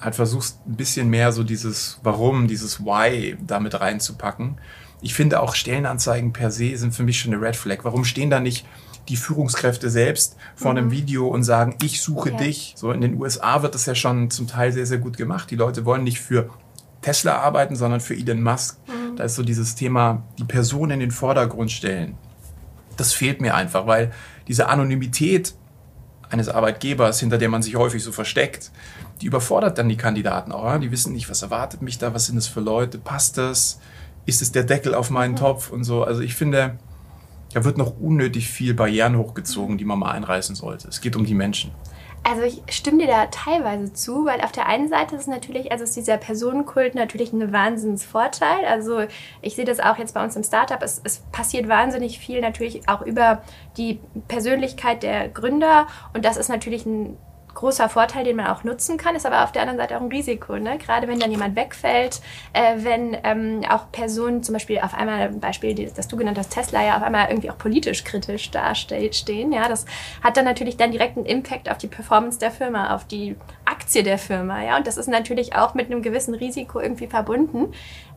halt 0.00 0.14
versuchst, 0.14 0.58
ein 0.66 0.76
bisschen 0.76 1.08
mehr 1.10 1.32
so 1.32 1.44
dieses 1.44 2.00
Warum, 2.02 2.48
dieses 2.48 2.80
Why 2.80 3.36
damit 3.40 3.80
reinzupacken. 3.80 4.58
Ich 5.00 5.14
finde 5.14 5.40
auch 5.40 5.54
Stellenanzeigen 5.54 6.32
per 6.32 6.50
se 6.50 6.76
sind 6.76 6.94
für 6.94 7.02
mich 7.02 7.20
schon 7.20 7.32
eine 7.32 7.42
Red 7.42 7.56
Flag. 7.56 7.78
Warum 7.82 8.04
stehen 8.04 8.30
da 8.30 8.40
nicht 8.40 8.66
die 9.08 9.16
Führungskräfte 9.16 9.90
selbst 9.90 10.36
vor 10.54 10.70
einem 10.70 10.86
mhm. 10.86 10.92
Video 10.92 11.28
und 11.28 11.42
sagen, 11.42 11.76
ich 11.82 12.02
suche 12.02 12.30
ja. 12.30 12.36
dich. 12.36 12.74
So 12.76 12.92
in 12.92 13.00
den 13.00 13.20
USA 13.20 13.62
wird 13.62 13.74
das 13.74 13.86
ja 13.86 13.94
schon 13.94 14.30
zum 14.30 14.46
Teil 14.46 14.72
sehr, 14.72 14.86
sehr 14.86 14.98
gut 14.98 15.16
gemacht. 15.16 15.50
Die 15.50 15.56
Leute 15.56 15.84
wollen 15.84 16.04
nicht 16.04 16.20
für 16.20 16.50
Tesla 17.00 17.38
arbeiten, 17.38 17.74
sondern 17.74 18.00
für 18.00 18.14
Elon 18.14 18.42
Musk. 18.42 18.78
Mhm. 18.86 19.01
Ist 19.22 19.36
so 19.36 19.42
dieses 19.42 19.74
Thema, 19.74 20.22
die 20.38 20.44
Person 20.44 20.90
in 20.90 21.00
den 21.00 21.10
Vordergrund 21.10 21.70
stellen. 21.70 22.16
Das 22.96 23.12
fehlt 23.12 23.40
mir 23.40 23.54
einfach, 23.54 23.86
weil 23.86 24.12
diese 24.48 24.68
Anonymität 24.68 25.54
eines 26.30 26.48
Arbeitgebers, 26.48 27.20
hinter 27.20 27.38
der 27.38 27.48
man 27.48 27.62
sich 27.62 27.76
häufig 27.76 28.02
so 28.02 28.12
versteckt, 28.12 28.70
die 29.20 29.26
überfordert 29.26 29.78
dann 29.78 29.88
die 29.88 29.96
Kandidaten 29.96 30.52
auch. 30.52 30.78
Die 30.78 30.90
wissen 30.90 31.12
nicht, 31.12 31.30
was 31.30 31.42
erwartet 31.42 31.82
mich 31.82 31.98
da, 31.98 32.14
was 32.14 32.26
sind 32.26 32.36
das 32.36 32.48
für 32.48 32.60
Leute, 32.60 32.98
passt 32.98 33.38
das, 33.38 33.80
ist 34.26 34.42
es 34.42 34.52
der 34.52 34.64
Deckel 34.64 34.94
auf 34.94 35.10
meinen. 35.10 35.36
Topf 35.36 35.70
und 35.70 35.84
so. 35.84 36.04
Also 36.04 36.20
ich 36.20 36.34
finde, 36.34 36.78
da 37.52 37.64
wird 37.64 37.76
noch 37.78 37.98
unnötig 38.00 38.48
viel 38.48 38.74
Barrieren 38.74 39.16
hochgezogen, 39.16 39.78
die 39.78 39.84
man 39.84 39.98
mal 39.98 40.12
einreißen 40.12 40.56
sollte. 40.56 40.88
Es 40.88 41.00
geht 41.00 41.16
um 41.16 41.24
die 41.24 41.34
Menschen. 41.34 41.70
Also 42.24 42.42
ich 42.42 42.62
stimme 42.70 42.98
dir 42.98 43.08
da 43.08 43.26
teilweise 43.26 43.92
zu, 43.92 44.24
weil 44.24 44.40
auf 44.42 44.52
der 44.52 44.66
einen 44.66 44.88
Seite 44.88 45.16
ist 45.16 45.26
natürlich, 45.26 45.72
also 45.72 45.82
ist 45.82 45.96
dieser 45.96 46.18
Personenkult 46.18 46.94
natürlich 46.94 47.32
ein 47.32 47.52
Wahnsinnsvorteil. 47.52 48.64
Also 48.64 49.02
ich 49.40 49.56
sehe 49.56 49.64
das 49.64 49.80
auch 49.80 49.98
jetzt 49.98 50.14
bei 50.14 50.22
uns 50.22 50.36
im 50.36 50.44
Startup. 50.44 50.80
Es, 50.82 51.00
es 51.02 51.18
passiert 51.32 51.68
wahnsinnig 51.68 52.20
viel 52.20 52.40
natürlich 52.40 52.88
auch 52.88 53.02
über 53.02 53.42
die 53.76 53.98
Persönlichkeit 54.28 55.02
der 55.02 55.28
Gründer 55.28 55.88
und 56.14 56.24
das 56.24 56.36
ist 56.36 56.48
natürlich 56.48 56.86
ein 56.86 57.16
großer 57.54 57.88
Vorteil, 57.88 58.24
den 58.24 58.36
man 58.36 58.46
auch 58.46 58.64
nutzen 58.64 58.96
kann, 58.96 59.14
ist 59.14 59.26
aber 59.26 59.44
auf 59.44 59.52
der 59.52 59.62
anderen 59.62 59.78
Seite 59.78 59.96
auch 59.96 60.00
ein 60.00 60.08
Risiko. 60.08 60.56
Ne? 60.56 60.78
Gerade 60.78 61.08
wenn 61.08 61.18
dann 61.18 61.30
jemand 61.30 61.56
wegfällt, 61.56 62.20
äh, 62.52 62.76
wenn 62.78 63.16
ähm, 63.24 63.62
auch 63.68 63.90
Personen 63.92 64.42
zum 64.42 64.54
Beispiel 64.54 64.80
auf 64.80 64.94
einmal, 64.94 65.20
ein 65.22 65.40
Beispiel, 65.40 65.90
das 65.94 66.08
du 66.08 66.16
genannt 66.16 66.38
hast, 66.38 66.50
Tesla, 66.50 66.84
ja 66.84 66.96
auf 66.96 67.02
einmal 67.02 67.28
irgendwie 67.28 67.50
auch 67.50 67.58
politisch 67.58 68.04
kritisch 68.04 68.50
dastehen. 68.50 69.52
Ja? 69.52 69.68
Das 69.68 69.86
hat 70.22 70.36
dann 70.36 70.44
natürlich 70.44 70.76
dann 70.76 70.92
direkt 70.92 71.16
Impact 71.16 71.70
auf 71.70 71.78
die 71.78 71.88
Performance 71.88 72.38
der 72.38 72.50
Firma, 72.50 72.94
auf 72.94 73.04
die 73.04 73.36
Aktie 73.64 74.02
der 74.02 74.18
Firma. 74.18 74.62
Ja? 74.62 74.76
Und 74.76 74.86
das 74.86 74.96
ist 74.96 75.08
natürlich 75.08 75.54
auch 75.54 75.74
mit 75.74 75.86
einem 75.86 76.02
gewissen 76.02 76.34
Risiko 76.34 76.80
irgendwie 76.80 77.06
verbunden. 77.06 77.72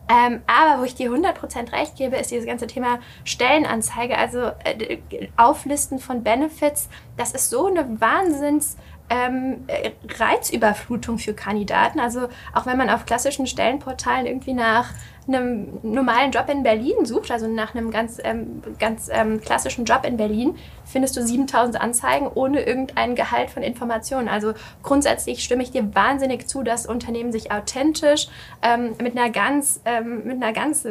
Ähm, 0.08 0.42
aber 0.46 0.80
wo 0.80 0.84
ich 0.84 0.94
dir 0.94 1.10
100% 1.10 1.72
recht 1.72 1.96
gebe, 1.96 2.16
ist 2.16 2.30
dieses 2.30 2.46
ganze 2.46 2.68
Thema 2.68 3.00
Stellenanzeige, 3.24 4.16
also 4.16 4.52
äh, 4.62 4.98
Auflisten 5.36 5.98
von 5.98 6.22
Benefits. 6.22 6.88
Das 7.16 7.32
ist 7.32 7.50
so 7.50 7.66
eine 7.66 8.00
Wahnsinns- 8.00 8.76
ähm, 9.10 9.64
äh, 9.66 9.90
Reizüberflutung 10.18 11.18
für 11.18 11.34
Kandidaten. 11.34 12.00
Also 12.00 12.28
auch 12.54 12.66
wenn 12.66 12.76
man 12.76 12.90
auf 12.90 13.06
klassischen 13.06 13.46
Stellenportalen 13.46 14.26
irgendwie 14.26 14.54
nach 14.54 14.92
einem 15.28 15.78
normalen 15.82 16.30
Job 16.30 16.48
in 16.48 16.62
Berlin 16.62 17.04
sucht, 17.04 17.30
also 17.30 17.48
nach 17.48 17.74
einem 17.74 17.90
ganz, 17.90 18.18
ähm, 18.22 18.62
ganz 18.78 19.08
ähm, 19.12 19.40
klassischen 19.40 19.84
Job 19.84 20.04
in 20.06 20.16
Berlin, 20.16 20.56
findest 20.84 21.16
du 21.16 21.22
7000 21.22 21.80
Anzeigen 21.80 22.28
ohne 22.32 22.62
irgendein 22.62 23.16
Gehalt 23.16 23.50
von 23.50 23.62
Informationen. 23.62 24.28
Also 24.28 24.54
grundsätzlich 24.82 25.42
stimme 25.42 25.62
ich 25.62 25.72
dir 25.72 25.94
wahnsinnig 25.94 26.46
zu, 26.46 26.62
dass 26.62 26.86
Unternehmen 26.86 27.32
sich 27.32 27.50
authentisch 27.50 28.28
ähm, 28.62 28.94
mit, 29.02 29.16
einer 29.16 29.30
ganz, 29.30 29.80
ähm, 29.84 30.24
mit 30.24 30.36
einer 30.36 30.52
ganz 30.52 30.86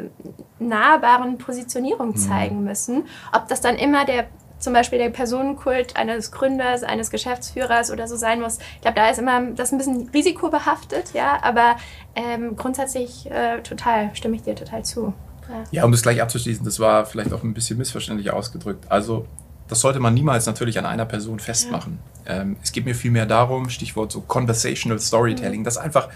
nahbaren 0.60 1.38
Positionierung 1.38 2.10
mhm. 2.10 2.18
zeigen 2.18 2.64
müssen. 2.64 3.06
Ob 3.32 3.48
das 3.48 3.62
dann 3.62 3.76
immer 3.76 4.06
der 4.06 4.26
zum 4.66 4.74
Beispiel 4.74 5.00
der 5.00 5.10
Personenkult 5.10 5.96
eines 5.96 6.32
Gründers, 6.32 6.84
eines 6.84 7.10
Geschäftsführers 7.10 7.92
oder 7.92 8.08
so 8.08 8.18
sein 8.18 8.42
muss. 8.42 8.58
Ich 8.76 8.82
glaube, 8.82 8.96
da 8.96 9.10
ist 9.10 9.20
immer 9.20 9.42
das 9.52 9.72
ein 9.72 9.78
bisschen 9.78 10.10
risikobehaftet, 10.14 11.14
ja, 11.14 11.40
aber 11.42 11.78
ähm, 12.16 12.58
grundsätzlich 12.58 13.32
äh, 13.32 13.62
total, 13.62 14.14
stimme 14.14 14.36
ich 14.36 14.44
dir 14.44 14.56
total 14.56 14.84
zu. 14.84 15.14
Ja. 15.48 15.64
ja, 15.72 15.86
um 15.86 15.92
das 15.92 16.02
gleich 16.02 16.22
abzuschließen, 16.22 16.66
das 16.66 16.80
war 16.80 17.06
vielleicht 17.06 17.32
auch 17.32 17.44
ein 17.44 17.54
bisschen 17.54 17.78
missverständlich 17.78 18.32
ausgedrückt. 18.32 18.86
Also 18.90 19.28
das 19.68 19.80
sollte 19.80 20.00
man 20.00 20.14
niemals 20.14 20.46
natürlich 20.46 20.78
an 20.78 20.86
einer 20.86 21.06
Person 21.06 21.40
festmachen. 21.40 22.00
Ja. 22.26 22.42
Ähm, 22.42 22.58
es 22.64 22.72
geht 22.72 22.86
mir 22.86 22.96
vielmehr 22.96 23.26
darum, 23.26 23.70
Stichwort 23.70 24.12
so 24.12 24.22
Conversational 24.22 25.00
Storytelling, 25.00 25.62
mhm. 25.62 25.64
dass 25.64 25.78
einfach 25.78 26.10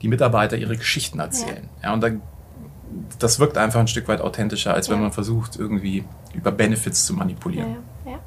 die 0.00 0.08
Mitarbeiter 0.08 0.56
ihre 0.56 0.76
Geschichten 0.76 1.18
erzählen. 1.18 1.68
Ja, 1.82 1.88
ja 1.88 1.94
und 1.94 2.00
dann 2.00 2.22
das 3.18 3.38
wirkt 3.38 3.58
einfach 3.58 3.80
ein 3.80 3.88
Stück 3.88 4.08
weit 4.08 4.20
authentischer, 4.20 4.74
als 4.74 4.88
wenn 4.88 5.00
man 5.00 5.12
versucht, 5.12 5.56
irgendwie 5.56 6.04
über 6.34 6.52
Benefits 6.52 7.06
zu 7.06 7.14
manipulieren. 7.14 7.76
Ja, 8.04 8.12
ja. 8.12 8.18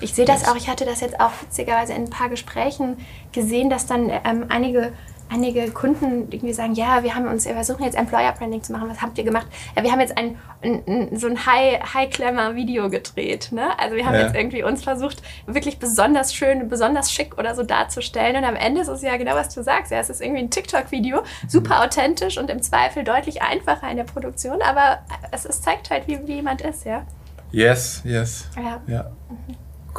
Ich 0.00 0.14
sehe 0.14 0.24
das 0.24 0.46
auch, 0.46 0.56
ich 0.56 0.68
hatte 0.68 0.84
das 0.84 1.00
jetzt 1.00 1.20
auch 1.20 1.32
witzigerweise 1.42 1.92
in 1.92 2.04
ein 2.04 2.10
paar 2.10 2.28
Gesprächen 2.28 2.98
gesehen, 3.32 3.68
dass 3.68 3.86
dann 3.86 4.10
ähm, 4.10 4.46
einige 4.48 4.92
einige 5.30 5.70
Kunden 5.70 6.28
irgendwie 6.30 6.52
sagen, 6.52 6.74
ja, 6.74 7.02
wir 7.02 7.14
haben 7.14 7.26
uns, 7.26 7.44
wir 7.44 7.54
versuchen 7.54 7.84
jetzt 7.84 7.96
Employer 7.96 8.32
Branding 8.32 8.62
zu 8.62 8.72
machen. 8.72 8.88
Was 8.88 9.00
habt 9.00 9.18
ihr 9.18 9.24
gemacht? 9.24 9.46
Ja, 9.76 9.82
wir 9.82 9.92
haben 9.92 10.00
jetzt 10.00 10.16
ein, 10.16 10.36
ein 10.62 11.16
so 11.16 11.26
ein 11.26 11.46
High, 11.46 11.82
High 11.94 12.10
Glamour 12.10 12.54
Video 12.54 12.88
gedreht. 12.88 13.48
Ne? 13.52 13.78
Also 13.78 13.96
wir 13.96 14.06
haben 14.06 14.14
ja. 14.14 14.26
jetzt 14.26 14.34
irgendwie 14.34 14.62
uns 14.62 14.82
versucht, 14.82 15.22
wirklich 15.46 15.78
besonders 15.78 16.34
schön, 16.34 16.68
besonders 16.68 17.12
schick 17.12 17.38
oder 17.38 17.54
so 17.54 17.62
darzustellen. 17.62 18.36
Und 18.36 18.44
am 18.44 18.56
Ende 18.56 18.80
ist 18.80 18.88
es 18.88 19.02
ja 19.02 19.16
genau, 19.16 19.34
was 19.34 19.54
du 19.54 19.62
sagst. 19.62 19.92
Ja, 19.92 19.98
es 19.98 20.10
ist 20.10 20.20
irgendwie 20.20 20.42
ein 20.42 20.50
TikTok-Video, 20.50 21.22
super 21.46 21.82
authentisch 21.84 22.38
und 22.38 22.50
im 22.50 22.62
Zweifel 22.62 23.04
deutlich 23.04 23.42
einfacher 23.42 23.90
in 23.90 23.96
der 23.96 24.04
Produktion. 24.04 24.62
Aber 24.62 24.98
es, 25.30 25.44
es 25.44 25.60
zeigt 25.60 25.90
halt, 25.90 26.06
wie, 26.08 26.26
wie 26.26 26.34
jemand 26.34 26.60
ist, 26.62 26.84
ja. 26.84 27.06
Yes, 27.50 28.02
yes. 28.04 28.48
Ja. 28.56 28.80
ja. 28.86 29.10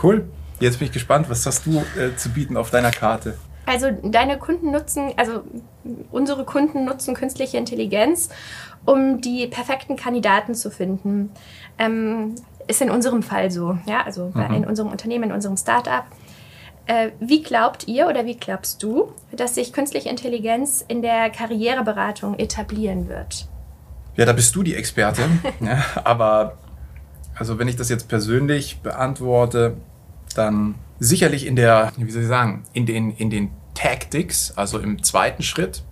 Cool. 0.01 0.29
Jetzt 0.59 0.79
bin 0.79 0.87
ich 0.87 0.91
gespannt, 0.91 1.29
was 1.29 1.45
hast 1.45 1.65
du 1.65 1.79
äh, 1.97 2.15
zu 2.15 2.29
bieten 2.29 2.57
auf 2.57 2.69
deiner 2.69 2.91
Karte? 2.91 3.37
Also 3.69 3.91
deine 3.91 4.39
Kunden 4.39 4.71
nutzen, 4.71 5.13
also 5.15 5.43
unsere 6.11 6.43
Kunden 6.43 6.85
nutzen 6.85 7.13
künstliche 7.13 7.57
Intelligenz, 7.57 8.29
um 8.83 9.21
die 9.21 9.45
perfekten 9.45 9.95
Kandidaten 9.95 10.55
zu 10.55 10.71
finden. 10.71 11.29
Ähm, 11.77 12.33
ist 12.67 12.81
in 12.81 12.89
unserem 12.89 13.21
Fall 13.21 13.51
so, 13.51 13.77
ja, 13.85 14.01
also 14.03 14.31
mhm. 14.33 14.55
in 14.55 14.65
unserem 14.65 14.89
Unternehmen, 14.89 15.25
in 15.25 15.31
unserem 15.33 15.55
Startup. 15.55 16.05
Äh, 16.87 17.11
wie 17.19 17.43
glaubt 17.43 17.87
ihr 17.87 18.07
oder 18.07 18.25
wie 18.25 18.37
glaubst 18.37 18.81
du, 18.81 19.13
dass 19.31 19.53
sich 19.53 19.71
künstliche 19.71 20.09
Intelligenz 20.09 20.83
in 20.87 21.03
der 21.03 21.29
Karriereberatung 21.29 22.39
etablieren 22.39 23.07
wird? 23.07 23.47
Ja, 24.17 24.25
da 24.25 24.33
bist 24.33 24.55
du 24.55 24.63
die 24.63 24.73
Expertin. 24.73 25.41
ja, 25.59 25.83
aber 26.03 26.57
also 27.35 27.59
wenn 27.59 27.67
ich 27.67 27.75
das 27.75 27.89
jetzt 27.89 28.07
persönlich 28.07 28.79
beantworte, 28.81 29.77
dann 30.35 30.73
sicherlich 30.99 31.45
in 31.45 31.55
der, 31.55 31.91
wie 31.97 32.09
soll 32.09 32.23
ich 32.23 32.27
sagen, 32.27 32.63
in 32.73 32.87
den, 32.87 33.11
in 33.11 33.29
den 33.29 33.51
Tactics, 33.79 34.51
also 34.57 34.77
im 34.77 35.03
zweiten 35.03 35.41
Schritt. 35.41 35.83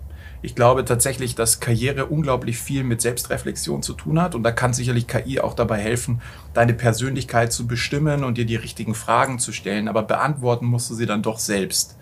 Ich 0.42 0.54
glaube 0.54 0.84
tatsächlich, 0.84 1.34
dass 1.34 1.58
Karriere 1.58 2.04
unglaublich 2.04 2.58
viel 2.58 2.84
mit 2.84 3.00
Selbstreflexion 3.00 3.82
zu 3.82 3.94
tun 3.94 4.20
hat 4.20 4.34
und 4.34 4.42
da 4.42 4.52
kann 4.52 4.74
sicherlich 4.74 5.06
KI 5.06 5.40
auch 5.40 5.54
dabei 5.54 5.78
helfen, 5.78 6.20
deine 6.52 6.74
Persönlichkeit 6.74 7.50
zu 7.50 7.66
bestimmen 7.66 8.24
und 8.24 8.36
dir 8.36 8.44
die 8.44 8.56
richtigen 8.56 8.94
Fragen 8.94 9.38
zu 9.38 9.52
stellen, 9.52 9.88
aber 9.88 10.02
beantworten 10.02 10.66
musst 10.66 10.90
du 10.90 10.94
sie 10.94 11.06
dann 11.06 11.22
doch 11.22 11.38
selbst. 11.38 11.96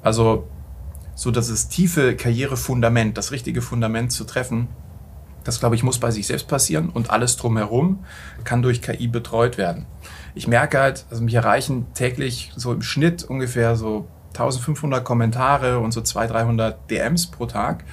Also 0.00 0.46
so 1.16 1.32
dass 1.32 1.48
das 1.48 1.68
tiefe 1.68 2.14
Karrierefundament, 2.14 3.18
das 3.18 3.32
richtige 3.32 3.62
Fundament 3.62 4.12
zu 4.12 4.24
treffen, 4.24 4.68
das 5.42 5.58
glaube 5.58 5.74
ich 5.74 5.82
muss 5.82 5.98
bei 5.98 6.12
sich 6.12 6.28
selbst 6.28 6.46
passieren 6.46 6.88
und 6.88 7.10
alles 7.10 7.36
drumherum 7.36 8.04
kann 8.44 8.62
durch 8.62 8.80
KI 8.80 9.08
betreut 9.08 9.58
werden. 9.58 9.86
Ich 10.36 10.46
merke 10.46 10.78
halt, 10.78 11.04
also 11.10 11.24
mich 11.24 11.34
erreichen 11.34 11.86
täglich 11.94 12.52
so 12.54 12.72
im 12.72 12.82
Schnitt 12.82 13.24
ungefähr 13.24 13.74
so 13.74 14.06
1500 14.38 15.04
Kommentare 15.04 15.78
und 15.78 15.92
so 15.92 16.00
200, 16.00 16.36
300 16.36 16.90
DMs 16.90 17.26
pro 17.26 17.46
Tag. 17.46 17.84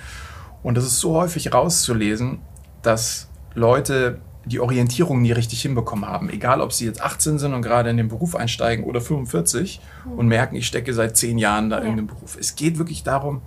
Und 0.61 0.75
das 0.75 0.85
ist 0.85 0.99
so 0.99 1.15
häufig 1.15 1.53
rauszulesen, 1.53 2.39
dass 2.81 3.29
Leute 3.53 4.19
die 4.45 4.59
Orientierung 4.59 5.21
nie 5.21 5.31
richtig 5.31 5.61
hinbekommen 5.61 6.05
haben. 6.05 6.29
Egal, 6.29 6.59
ob 6.61 6.73
sie 6.73 6.85
jetzt 6.85 7.01
18 7.01 7.39
sind 7.39 7.53
und 7.53 7.61
gerade 7.61 7.89
in 7.89 7.97
den 7.97 8.09
Beruf 8.09 8.35
einsteigen 8.35 8.83
oder 8.83 8.99
45 8.99 9.79
mhm. 10.05 10.11
und 10.19 10.27
merken, 10.27 10.55
ich 10.55 10.67
stecke 10.67 10.93
seit 10.93 11.15
10 11.15 11.37
Jahren 11.37 11.69
da 11.69 11.79
ja. 11.79 11.85
in 11.85 11.95
dem 11.95 12.07
Beruf. 12.07 12.37
Es 12.37 12.55
geht 12.55 12.77
wirklich 12.77 13.03
darum, 13.03 13.41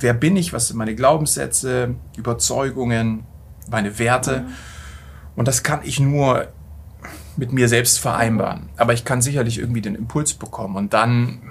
wer 0.00 0.12
bin 0.12 0.36
ich, 0.36 0.52
was 0.52 0.68
sind 0.68 0.76
meine 0.76 0.94
Glaubenssätze, 0.94 1.94
Überzeugungen, 2.16 3.24
meine 3.70 3.98
Werte. 3.98 4.40
Mhm. 4.40 4.52
Und 5.36 5.48
das 5.48 5.62
kann 5.62 5.80
ich 5.84 6.00
nur 6.00 6.48
mit 7.36 7.52
mir 7.52 7.68
selbst 7.68 8.00
vereinbaren. 8.00 8.68
Aber 8.76 8.92
ich 8.92 9.04
kann 9.04 9.22
sicherlich 9.22 9.58
irgendwie 9.58 9.80
den 9.80 9.94
Impuls 9.94 10.34
bekommen 10.34 10.76
und 10.76 10.92
dann 10.92 11.42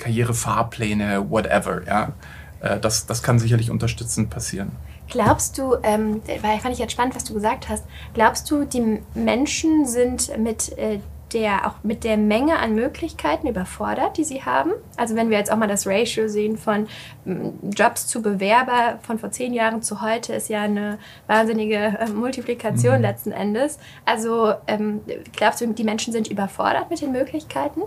Karrierefahrpläne, 0.00 1.30
whatever. 1.30 1.82
Ja? 1.86 2.12
Äh, 2.60 2.80
das, 2.80 3.06
das 3.06 3.22
kann 3.22 3.38
sicherlich 3.38 3.70
unterstützend 3.70 4.30
passieren. 4.30 4.72
Glaubst 5.08 5.58
du, 5.58 5.76
ähm, 5.82 6.22
weil 6.42 6.58
fand 6.60 6.72
ich 6.72 6.78
jetzt 6.78 6.92
spannend, 6.92 7.16
was 7.16 7.24
du 7.24 7.34
gesagt 7.34 7.68
hast, 7.68 7.84
glaubst 8.14 8.50
du, 8.50 8.64
die 8.64 9.00
Menschen 9.14 9.86
sind 9.86 10.36
mit 10.38 10.76
äh, 10.78 11.00
der 11.32 11.66
auch 11.66 11.74
mit 11.82 12.04
der 12.04 12.16
Menge 12.16 12.58
an 12.58 12.74
Möglichkeiten 12.74 13.46
überfordert, 13.46 14.16
die 14.16 14.24
sie 14.24 14.42
haben. 14.42 14.72
Also 14.96 15.14
wenn 15.16 15.30
wir 15.30 15.38
jetzt 15.38 15.52
auch 15.52 15.56
mal 15.56 15.68
das 15.68 15.86
Ratio 15.86 16.28
sehen 16.28 16.58
von 16.58 16.86
mm, 17.24 17.70
Jobs 17.70 18.06
zu 18.06 18.22
Bewerber 18.22 18.98
von 19.02 19.18
vor 19.18 19.30
zehn 19.30 19.52
Jahren 19.52 19.82
zu 19.82 20.00
heute, 20.00 20.32
ist 20.34 20.48
ja 20.48 20.62
eine 20.62 20.98
wahnsinnige 21.26 21.76
äh, 21.76 22.08
Multiplikation 22.08 22.96
mhm. 22.96 23.02
letzten 23.02 23.32
Endes. 23.32 23.78
Also 24.04 24.54
ähm, 24.66 25.00
glaubst 25.32 25.60
du, 25.60 25.66
die 25.68 25.84
Menschen 25.84 26.12
sind 26.12 26.28
überfordert 26.28 26.90
mit 26.90 27.00
den 27.00 27.12
Möglichkeiten? 27.12 27.82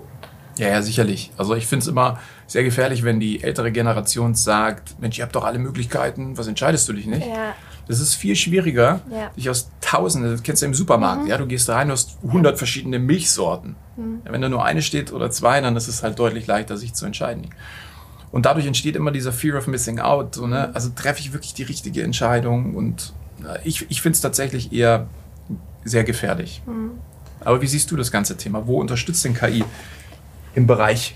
Ja, 0.58 0.68
ja, 0.70 0.82
sicherlich. 0.82 1.32
Also 1.38 1.56
ich 1.56 1.66
finde 1.66 1.84
es 1.84 1.88
immer 1.88 2.20
sehr 2.48 2.64
gefährlich, 2.64 3.04
wenn 3.04 3.20
die 3.20 3.44
ältere 3.44 3.72
Generation 3.72 4.36
sagt, 4.36 5.00
Mensch, 5.00 5.18
ihr 5.18 5.24
habt 5.24 5.36
doch 5.36 5.44
alle 5.46 5.60
Möglichkeiten, 5.60 6.38
was 6.38 6.48
entscheidest 6.48 6.88
du 6.90 6.94
dich 6.94 7.08
nicht? 7.08 7.26
Ja. 7.28 7.56
Das 7.88 8.00
ist 8.00 8.14
viel 8.16 8.36
schwieriger, 8.36 9.02
Ja. 9.12 9.30
dich 9.36 9.50
aus 9.50 9.70
Tausenden, 9.82 10.32
das 10.32 10.44
kennst 10.44 10.62
du 10.62 10.66
im 10.68 10.74
Supermarkt, 10.74 11.28
ja, 11.28 11.38
du 11.38 11.46
gehst 11.48 11.70
rein, 11.70 11.88
du 11.88 11.94
hast 11.94 12.18
100 12.26 12.58
verschiedene 12.58 12.98
Milchsorten. 13.00 13.76
Ja, 13.98 14.32
wenn 14.32 14.42
da 14.42 14.50
nur 14.50 14.64
eine 14.64 14.82
steht 14.82 15.12
oder 15.12 15.30
zwei, 15.32 15.60
dann 15.62 15.76
ist 15.76 15.88
es 15.88 16.02
halt 16.02 16.18
deutlich 16.18 16.48
leichter, 16.48 16.78
sich 16.78 16.94
zu 16.94 17.06
entscheiden. 17.06 17.50
Und 18.32 18.46
dadurch 18.48 18.66
entsteht 18.66 18.96
immer 18.96 19.12
dieser 19.12 19.32
Fear 19.32 19.58
of 19.60 19.68
Missing 19.68 20.00
Out. 20.00 20.34
So, 20.36 20.48
ne? 20.48 20.72
Also 20.74 20.90
treffe 20.96 21.20
ich 21.20 21.34
wirklich 21.34 21.54
die 21.54 21.62
richtige 21.64 22.02
Entscheidung 22.02 22.74
und 22.76 23.14
äh, 23.44 23.60
ich, 23.64 23.86
ich 23.92 24.02
finde 24.02 24.16
es 24.16 24.22
tatsächlich 24.22 24.72
eher 24.74 25.06
sehr 25.84 26.04
gefährlich. 26.04 26.64
Aber 27.42 27.62
wie 27.62 27.68
siehst 27.68 27.92
du 27.92 27.96
das 27.98 28.12
ganze 28.12 28.38
Thema? 28.38 28.66
Wo 28.66 28.80
unterstützt 28.80 29.24
denn 29.26 29.34
KI 29.36 29.64
im 30.56 30.68
Bereich 30.68 31.16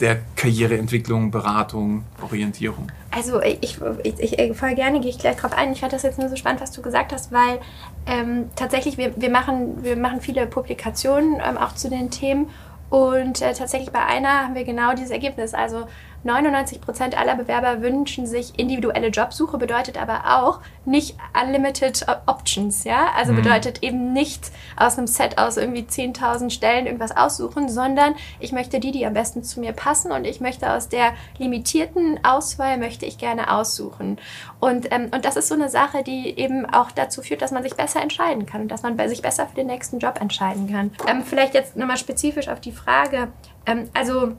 der 0.00 0.18
Karriereentwicklung, 0.36 1.30
Beratung, 1.30 2.04
Orientierung? 2.22 2.90
Also 3.10 3.40
ich, 3.42 3.78
ich, 4.04 4.38
ich 4.38 4.56
voll 4.56 4.74
gerne 4.74 5.00
gehe 5.00 5.10
ich 5.10 5.18
gleich 5.18 5.36
drauf 5.36 5.52
ein. 5.52 5.72
Ich 5.72 5.80
fand 5.80 5.92
das 5.92 6.02
jetzt 6.02 6.18
nur 6.18 6.28
so 6.28 6.36
spannend, 6.36 6.60
was 6.60 6.70
du 6.70 6.80
gesagt 6.80 7.12
hast, 7.12 7.32
weil 7.32 7.60
ähm, 8.06 8.48
tatsächlich 8.56 8.96
wir, 8.98 9.12
wir, 9.16 9.30
machen, 9.30 9.82
wir 9.82 9.96
machen 9.96 10.20
viele 10.20 10.46
Publikationen 10.46 11.40
ähm, 11.44 11.58
auch 11.58 11.74
zu 11.74 11.90
den 11.90 12.10
Themen 12.10 12.48
und 12.88 13.40
äh, 13.40 13.52
tatsächlich 13.52 13.92
bei 13.92 14.04
einer 14.04 14.44
haben 14.44 14.54
wir 14.54 14.64
genau 14.64 14.94
dieses 14.94 15.10
Ergebnis. 15.10 15.54
Also 15.54 15.86
99 16.22 16.80
Prozent 16.80 17.18
aller 17.18 17.34
Bewerber 17.34 17.82
wünschen 17.82 18.26
sich 18.26 18.58
individuelle 18.58 19.08
Jobsuche, 19.08 19.58
bedeutet 19.58 20.00
aber 20.00 20.38
auch 20.38 20.60
nicht 20.84 21.16
unlimited 21.40 22.06
options, 22.26 22.84
ja? 22.84 23.08
Also 23.16 23.32
bedeutet 23.32 23.82
eben 23.82 24.12
nicht 24.12 24.50
aus 24.76 24.98
einem 24.98 25.06
Set 25.06 25.38
aus 25.38 25.56
irgendwie 25.56 25.82
10.000 25.82 26.50
Stellen 26.50 26.86
irgendwas 26.86 27.16
aussuchen, 27.16 27.68
sondern 27.68 28.14
ich 28.38 28.52
möchte 28.52 28.80
die, 28.80 28.92
die 28.92 29.06
am 29.06 29.14
besten 29.14 29.42
zu 29.42 29.60
mir 29.60 29.72
passen 29.72 30.12
und 30.12 30.26
ich 30.26 30.40
möchte 30.40 30.70
aus 30.72 30.88
der 30.88 31.12
limitierten 31.38 32.20
Auswahl 32.24 32.76
möchte 32.76 33.06
ich 33.06 33.18
gerne 33.18 33.52
aussuchen. 33.52 34.18
Und, 34.58 34.92
ähm, 34.92 35.10
und 35.14 35.24
das 35.24 35.36
ist 35.36 35.48
so 35.48 35.54
eine 35.54 35.68
Sache, 35.68 36.02
die 36.02 36.38
eben 36.38 36.66
auch 36.66 36.90
dazu 36.90 37.22
führt, 37.22 37.42
dass 37.42 37.50
man 37.50 37.62
sich 37.62 37.76
besser 37.76 38.02
entscheiden 38.02 38.46
kann 38.46 38.62
und 38.62 38.68
dass 38.68 38.82
man 38.82 38.96
bei 38.96 39.08
sich 39.08 39.22
besser 39.22 39.46
für 39.46 39.54
den 39.54 39.68
nächsten 39.68 39.98
Job 39.98 40.20
entscheiden 40.20 40.70
kann. 40.70 40.90
Ähm, 41.06 41.22
vielleicht 41.24 41.54
jetzt 41.54 41.76
nochmal 41.76 41.96
spezifisch 41.96 42.48
auf 42.48 42.60
die 42.60 42.72
Frage, 42.72 43.28
ähm, 43.66 43.88
also 43.94 44.32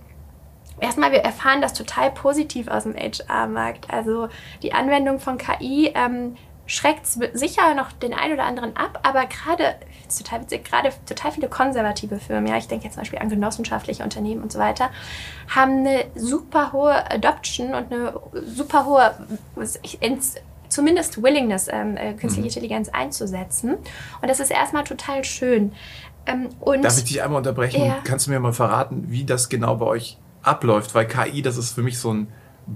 Erstmal, 0.79 1.11
wir 1.11 1.19
erfahren 1.19 1.61
das 1.61 1.73
total 1.73 2.11
positiv 2.11 2.67
aus 2.67 2.83
dem 2.83 2.95
HR-Markt. 2.95 3.91
Also 3.91 4.29
die 4.63 4.73
Anwendung 4.73 5.19
von 5.19 5.37
KI 5.37 5.91
ähm, 5.93 6.35
schreckt 6.71 7.05
sicher 7.05 7.73
noch 7.75 7.91
den 7.91 8.13
einen 8.13 8.33
oder 8.33 8.43
anderen 8.43 8.75
ab, 8.77 8.99
aber 9.03 9.25
gerade, 9.25 9.75
total 10.17 10.41
witzig, 10.41 10.63
gerade 10.63 10.91
total 11.05 11.31
viele 11.33 11.49
konservative 11.49 12.17
Firmen, 12.17 12.47
ja, 12.47 12.57
ich 12.57 12.67
denke 12.67 12.85
jetzt 12.85 12.93
zum 12.93 13.01
Beispiel 13.01 13.19
an 13.19 13.29
genossenschaftliche 13.29 14.03
Unternehmen 14.03 14.41
und 14.41 14.53
so 14.53 14.59
weiter, 14.59 14.89
haben 15.53 15.79
eine 15.79 16.05
super 16.15 16.71
hohe 16.71 17.11
Adoption 17.11 17.73
und 17.73 17.91
eine 17.91 18.13
super 18.45 18.85
hohe, 18.85 19.13
ins, 19.99 20.35
zumindest 20.69 21.21
Willingness, 21.21 21.67
ähm, 21.69 21.97
äh, 21.97 22.13
künstliche 22.13 22.47
Intelligenz 22.47 22.87
einzusetzen. 22.87 23.73
Und 24.21 24.29
das 24.29 24.39
ist 24.39 24.49
erstmal 24.49 24.85
total 24.85 25.25
schön. 25.25 25.73
Ähm, 26.25 26.49
und 26.61 26.83
Darf 26.83 26.97
ich 26.97 27.03
dich 27.03 27.21
einmal 27.21 27.39
unterbrechen? 27.39 27.85
Ja. 27.85 27.97
Kannst 28.05 28.27
du 28.27 28.31
mir 28.31 28.39
mal 28.39 28.53
verraten, 28.53 29.05
wie 29.09 29.25
das 29.25 29.49
genau 29.49 29.75
bei 29.75 29.87
euch 29.87 30.17
abläuft? 30.43 30.93
Weil 30.95 31.07
KI, 31.07 31.41
das 31.41 31.57
ist 31.57 31.74
für 31.74 31.83
mich 31.83 32.00
so 32.00 32.13
ein 32.13 32.27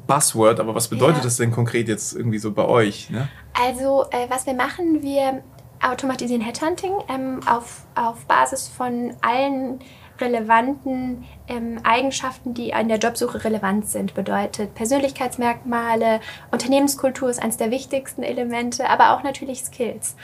Buzzword, 0.07 0.59
aber 0.59 0.75
was 0.75 0.87
bedeutet 0.87 1.17
Ja. 1.17 1.23
das 1.23 1.37
denn 1.37 1.51
konkret 1.51 1.87
jetzt 1.87 2.15
irgendwie 2.15 2.39
so 2.39 2.51
bei 2.51 2.65
euch? 2.65 3.09
Ne? 3.09 3.29
Also, 3.53 4.05
äh, 4.11 4.27
was 4.29 4.45
wir 4.45 4.53
machen, 4.53 5.01
wir 5.01 5.43
automatisieren 5.81 6.41
Headhunting 6.41 6.93
ähm, 7.09 7.39
auf, 7.47 7.83
auf 7.95 8.25
Basis 8.25 8.67
von 8.67 9.13
allen 9.21 9.79
relevanten 10.19 11.25
ähm, 11.47 11.79
Eigenschaften, 11.83 12.53
die 12.53 12.73
an 12.73 12.87
der 12.87 12.97
Jobsuche 12.97 13.43
relevant 13.43 13.87
sind. 13.87 14.13
Bedeutet 14.13 14.73
Persönlichkeitsmerkmale, 14.73 16.21
Unternehmenskultur 16.51 17.29
ist 17.29 17.41
eines 17.41 17.57
der 17.57 17.69
wichtigsten 17.69 18.23
Elemente, 18.23 18.89
aber 18.89 19.11
auch 19.11 19.23
natürlich 19.23 19.63
Skills. 19.65 20.15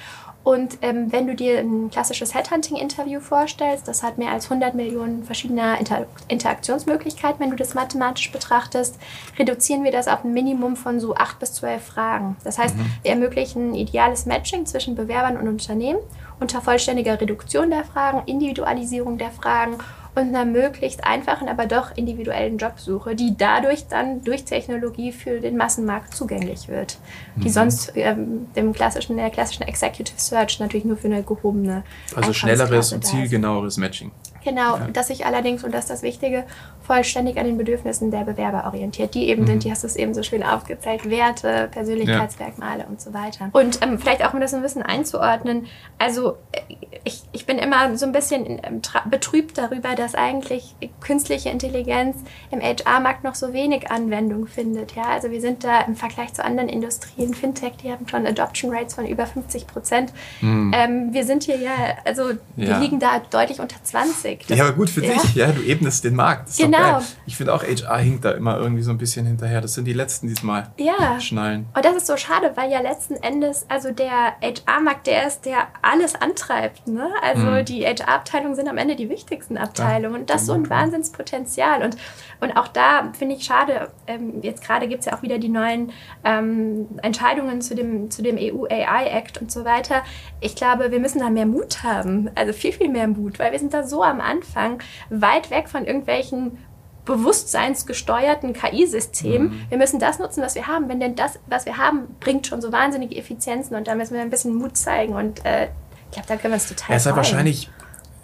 Und 0.43 0.79
ähm, 0.81 1.11
wenn 1.11 1.27
du 1.27 1.35
dir 1.35 1.59
ein 1.59 1.91
klassisches 1.91 2.33
Headhunting-Interview 2.33 3.19
vorstellst, 3.19 3.87
das 3.87 4.01
hat 4.01 4.17
mehr 4.17 4.31
als 4.31 4.45
100 4.45 4.73
Millionen 4.73 5.23
verschiedener 5.23 5.79
Inter 5.79 6.07
Interaktionsmöglichkeiten, 6.29 7.39
wenn 7.39 7.51
du 7.51 7.55
das 7.55 7.75
mathematisch 7.75 8.31
betrachtest, 8.31 8.97
reduzieren 9.37 9.83
wir 9.83 9.91
das 9.91 10.07
auf 10.07 10.23
ein 10.23 10.33
Minimum 10.33 10.75
von 10.75 10.99
so 10.99 11.15
8 11.15 11.39
bis 11.39 11.53
12 11.53 11.83
Fragen. 11.83 12.37
Das 12.43 12.57
heißt, 12.57 12.75
wir 13.03 13.11
ermöglichen 13.11 13.71
ein 13.71 13.75
ideales 13.75 14.25
Matching 14.25 14.65
zwischen 14.65 14.95
Bewerbern 14.95 15.37
und 15.37 15.47
Unternehmen 15.47 15.99
unter 16.39 16.59
vollständiger 16.59 17.21
Reduktion 17.21 17.69
der 17.69 17.85
Fragen, 17.85 18.23
Individualisierung 18.25 19.19
der 19.19 19.29
Fragen 19.29 19.77
und 20.15 20.27
einer 20.29 20.45
möglichst 20.45 21.03
einfachen, 21.03 21.47
aber 21.47 21.65
doch 21.65 21.95
individuellen 21.95 22.57
Jobsuche, 22.57 23.15
die 23.15 23.35
dadurch 23.37 23.87
dann 23.87 24.23
durch 24.23 24.43
Technologie 24.43 25.11
für 25.11 25.39
den 25.39 25.57
Massenmarkt 25.57 26.13
zugänglich 26.13 26.67
wird, 26.67 26.97
die 27.37 27.49
sonst 27.49 27.93
ähm, 27.95 28.47
dem 28.55 28.73
klassischen, 28.73 29.17
der 29.17 29.29
klassischen 29.29 29.63
Executive 29.63 30.19
Search 30.19 30.59
natürlich 30.59 30.85
nur 30.85 30.97
für 30.97 31.07
eine 31.07 31.23
gehobene 31.23 31.83
Also 32.15 32.33
schnelleres 32.33 32.91
und 32.91 33.05
zielgenaueres 33.05 33.77
Matching. 33.77 34.11
Genau, 34.43 34.77
dass 34.93 35.07
sich 35.07 35.25
allerdings, 35.25 35.63
und 35.63 35.73
das 35.73 35.85
ist 35.85 35.89
das 35.89 36.01
Wichtige, 36.03 36.43
vollständig 36.85 37.37
an 37.37 37.45
den 37.45 37.57
Bedürfnissen 37.57 38.11
der 38.11 38.23
Bewerber 38.23 38.65
orientiert. 38.65 39.13
Die 39.13 39.27
eben 39.29 39.45
sind, 39.45 39.63
die 39.63 39.71
hast 39.71 39.83
du 39.83 39.87
es 39.87 39.95
eben 39.95 40.13
so 40.13 40.23
schön 40.23 40.43
aufgezählt, 40.43 41.09
Werte, 41.09 41.69
Persönlichkeitsmerkmale 41.71 42.85
und 42.89 42.99
so 43.01 43.13
weiter. 43.13 43.49
Und 43.53 43.81
ähm, 43.83 43.99
vielleicht 43.99 44.25
auch, 44.25 44.33
um 44.33 44.39
das 44.41 44.53
ein 44.53 44.61
bisschen 44.61 44.81
einzuordnen, 44.83 45.67
also 45.99 46.37
äh, 46.51 46.61
ich, 47.03 47.21
ich 47.31 47.45
bin 47.45 47.57
immer 47.57 47.97
so 47.97 48.05
ein 48.05 48.11
bisschen 48.11 48.45
ähm, 48.63 48.81
betrübt 49.09 49.57
darüber, 49.57 49.95
dass 49.95 50.13
eigentlich 50.15 50.75
künstliche 50.99 51.49
Intelligenz 51.49 52.17
im 52.51 52.61
HR-Markt 52.61 53.23
noch 53.23 53.35
so 53.35 53.53
wenig 53.53 53.89
Anwendung 53.89 54.47
findet. 54.47 54.95
Ja? 54.95 55.03
Also 55.11 55.31
wir 55.31 55.41
sind 55.41 55.63
da 55.63 55.81
im 55.81 55.95
Vergleich 55.95 56.33
zu 56.33 56.43
anderen 56.43 56.69
Industrien, 56.69 57.33
Fintech, 57.33 57.73
die 57.83 57.91
haben 57.91 58.07
schon 58.07 58.25
Adoption 58.27 58.73
Rates 58.75 58.93
von 58.95 59.05
über 59.07 59.25
50 59.25 59.67
Prozent. 59.67 60.13
Ähm, 60.41 61.09
wir 61.13 61.23
sind 61.25 61.43
hier 61.43 61.57
ja, 61.57 61.71
also 62.05 62.31
wir 62.55 62.67
Ja. 62.67 62.77
liegen 62.79 62.99
da 62.99 63.19
deutlich 63.29 63.59
unter 63.59 63.77
20. 63.83 64.30
Das- 64.47 64.57
Ja, 64.57 64.65
aber 64.65 64.73
gut 64.73 64.89
für 64.89 65.03
Ja. 65.05 65.13
dich. 65.13 65.35
Ja, 65.35 65.47
du 65.51 65.61
ebnest 65.63 66.03
den 66.03 66.15
Markt. 66.15 66.49
Das 66.49 66.57
Genau. 66.57 67.01
Ich 67.25 67.37
finde 67.37 67.53
auch, 67.53 67.63
HR 67.63 67.97
hinkt 67.97 68.25
da 68.25 68.31
immer 68.31 68.57
irgendwie 68.57 68.81
so 68.83 68.91
ein 68.91 68.97
bisschen 68.97 69.25
hinterher. 69.25 69.61
Das 69.61 69.73
sind 69.73 69.85
die 69.85 69.93
Letzten 69.93 70.27
diesmal. 70.27 70.67
Ja. 70.77 71.19
Schnallen. 71.19 71.67
Und 71.75 71.85
das 71.85 71.95
ist 71.95 72.07
so 72.07 72.17
schade, 72.17 72.51
weil 72.55 72.71
ja 72.71 72.81
letzten 72.81 73.15
Endes, 73.15 73.65
also 73.69 73.91
der 73.91 74.33
HR-Markt, 74.41 75.07
der 75.07 75.27
ist, 75.27 75.45
der 75.45 75.67
alles 75.81 76.15
antreibt. 76.15 76.87
Ne? 76.87 77.07
Also 77.21 77.45
Mhm. 77.45 77.65
die 77.65 77.85
HR-Abteilungen 77.85 78.55
sind 78.55 78.67
am 78.67 78.77
Ende 78.77 78.95
die 78.95 79.09
wichtigsten 79.09 79.57
Abteilungen. 79.57 80.21
Und 80.21 80.29
das 80.29 80.41
ist 80.41 80.47
so 80.47 80.53
ein. 80.53 80.61
Wahnsinnspotenzial. 80.69 81.83
Und, 81.83 81.97
und 82.39 82.55
auch 82.57 82.67
da 82.67 83.11
finde 83.17 83.35
ich 83.35 83.43
schade, 83.43 83.89
ähm, 84.07 84.41
jetzt 84.41 84.63
gerade 84.63 84.87
gibt 84.87 85.01
es 85.01 85.05
ja 85.07 85.13
auch 85.17 85.21
wieder 85.21 85.37
die 85.37 85.49
neuen 85.49 85.91
ähm, 86.23 86.87
Entscheidungen 87.01 87.61
zu 87.61 87.75
dem, 87.75 88.09
zu 88.11 88.21
dem 88.21 88.37
EU-AI-Act 88.37 89.39
und 89.41 89.51
so 89.51 89.65
weiter. 89.65 90.03
Ich 90.39 90.55
glaube, 90.55 90.91
wir 90.91 90.99
müssen 90.99 91.19
da 91.19 91.29
mehr 91.29 91.45
Mut 91.45 91.83
haben. 91.83 92.29
Also 92.35 92.53
viel, 92.53 92.71
viel 92.71 92.89
mehr 92.89 93.07
Mut, 93.07 93.39
weil 93.39 93.51
wir 93.51 93.59
sind 93.59 93.73
da 93.73 93.83
so 93.83 94.03
am 94.03 94.20
Anfang 94.21 94.79
weit 95.09 95.51
weg 95.51 95.69
von 95.69 95.85
irgendwelchen 95.85 96.57
bewusstseinsgesteuerten 97.05 98.53
KI-Systemen. 98.53 99.65
Wir 99.69 99.77
müssen 99.77 99.99
das 99.99 100.19
nutzen, 100.19 100.43
was 100.43 100.55
wir 100.55 100.67
haben. 100.67 100.87
Wenn 100.87 100.99
denn 100.99 101.15
das, 101.15 101.39
was 101.47 101.65
wir 101.65 101.77
haben, 101.77 102.15
bringt 102.19 102.47
schon 102.47 102.61
so 102.61 102.71
wahnsinnige 102.71 103.15
Effizienzen 103.15 103.75
und 103.75 103.87
da 103.87 103.95
müssen 103.95 104.13
wir 104.13 104.21
ein 104.21 104.29
bisschen 104.29 104.53
Mut 104.53 104.77
zeigen 104.77 105.13
und 105.13 105.43
äh, 105.45 105.69
ich 106.11 106.15
glaube, 106.15 106.27
da 106.27 106.35
können 106.35 106.51
wir 106.51 106.55
uns 106.55 106.67
total 106.67 106.91
Er 106.91 106.97
ist 106.97 107.05
ja 107.05 107.15
wahrscheinlich, 107.15 107.69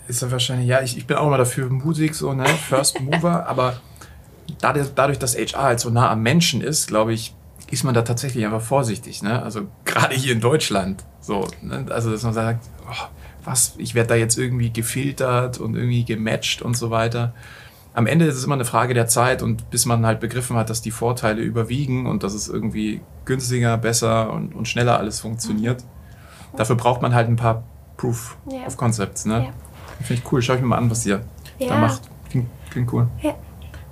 ist 0.07 0.21
ja 0.21 0.29
wahrscheinlich, 0.29 0.67
ja, 0.67 0.81
ich, 0.81 0.97
ich 0.97 1.07
bin 1.07 1.17
auch 1.17 1.27
immer 1.27 1.37
dafür 1.37 1.69
mutig, 1.69 2.13
so, 2.13 2.33
ne, 2.33 2.45
First 2.45 2.99
Mover, 2.99 3.47
aber 3.47 3.77
dadurch, 4.61 4.89
dadurch, 4.93 5.19
dass 5.19 5.35
HR 5.35 5.63
halt 5.63 5.79
so 5.79 5.89
nah 5.89 6.11
am 6.11 6.21
Menschen 6.21 6.61
ist, 6.61 6.87
glaube 6.87 7.13
ich, 7.13 7.33
ist 7.71 7.83
man 7.83 7.93
da 7.93 8.01
tatsächlich 8.01 8.45
einfach 8.45 8.61
vorsichtig, 8.61 9.21
ne? 9.21 9.41
Also 9.41 9.67
gerade 9.83 10.15
hier 10.15 10.33
in 10.33 10.39
Deutschland, 10.39 11.03
so, 11.19 11.47
ne? 11.61 11.85
also 11.89 12.11
dass 12.11 12.23
man 12.23 12.33
sagt, 12.33 12.65
oh, 12.89 13.07
was, 13.47 13.73
ich 13.77 13.95
werde 13.95 14.09
da 14.09 14.15
jetzt 14.15 14.37
irgendwie 14.37 14.71
gefiltert 14.71 15.57
und 15.59 15.75
irgendwie 15.75 16.03
gematcht 16.05 16.61
und 16.61 16.75
so 16.77 16.91
weiter. 16.91 17.33
Am 17.93 18.05
Ende 18.05 18.25
ist 18.25 18.35
es 18.35 18.43
immer 18.43 18.55
eine 18.55 18.65
Frage 18.65 18.93
der 18.93 19.07
Zeit 19.07 19.41
und 19.41 19.69
bis 19.71 19.85
man 19.85 20.05
halt 20.05 20.19
begriffen 20.19 20.55
hat, 20.57 20.69
dass 20.69 20.81
die 20.81 20.91
Vorteile 20.91 21.41
überwiegen 21.41 22.05
und 22.05 22.21
dass 22.23 22.33
es 22.33 22.47
irgendwie 22.47 23.01
günstiger, 23.25 23.77
besser 23.77 24.31
und, 24.31 24.53
und 24.53 24.67
schneller 24.67 24.99
alles 24.99 25.19
funktioniert. 25.21 25.83
Dafür 26.55 26.75
braucht 26.75 27.01
man 27.01 27.15
halt 27.15 27.27
ein 27.29 27.37
paar 27.37 27.63
Proof 27.95 28.37
Ja. 28.51 28.67
of 28.67 28.77
Concepts, 28.77 29.25
ne? 29.25 29.45
Ja. 29.45 30.03
Finde 30.03 30.21
ich 30.21 30.31
cool. 30.31 30.41
Schau 30.41 30.53
ich 30.53 30.61
mir 30.61 30.67
mal 30.67 30.77
an, 30.77 30.91
was 30.91 31.05
ihr 31.05 31.21
Ja. 31.57 31.69
da 31.69 31.77
macht. 31.79 32.01
Klingt, 32.29 32.47
klingt 32.69 32.93
cool. 32.93 33.07
Ja. 33.21 33.33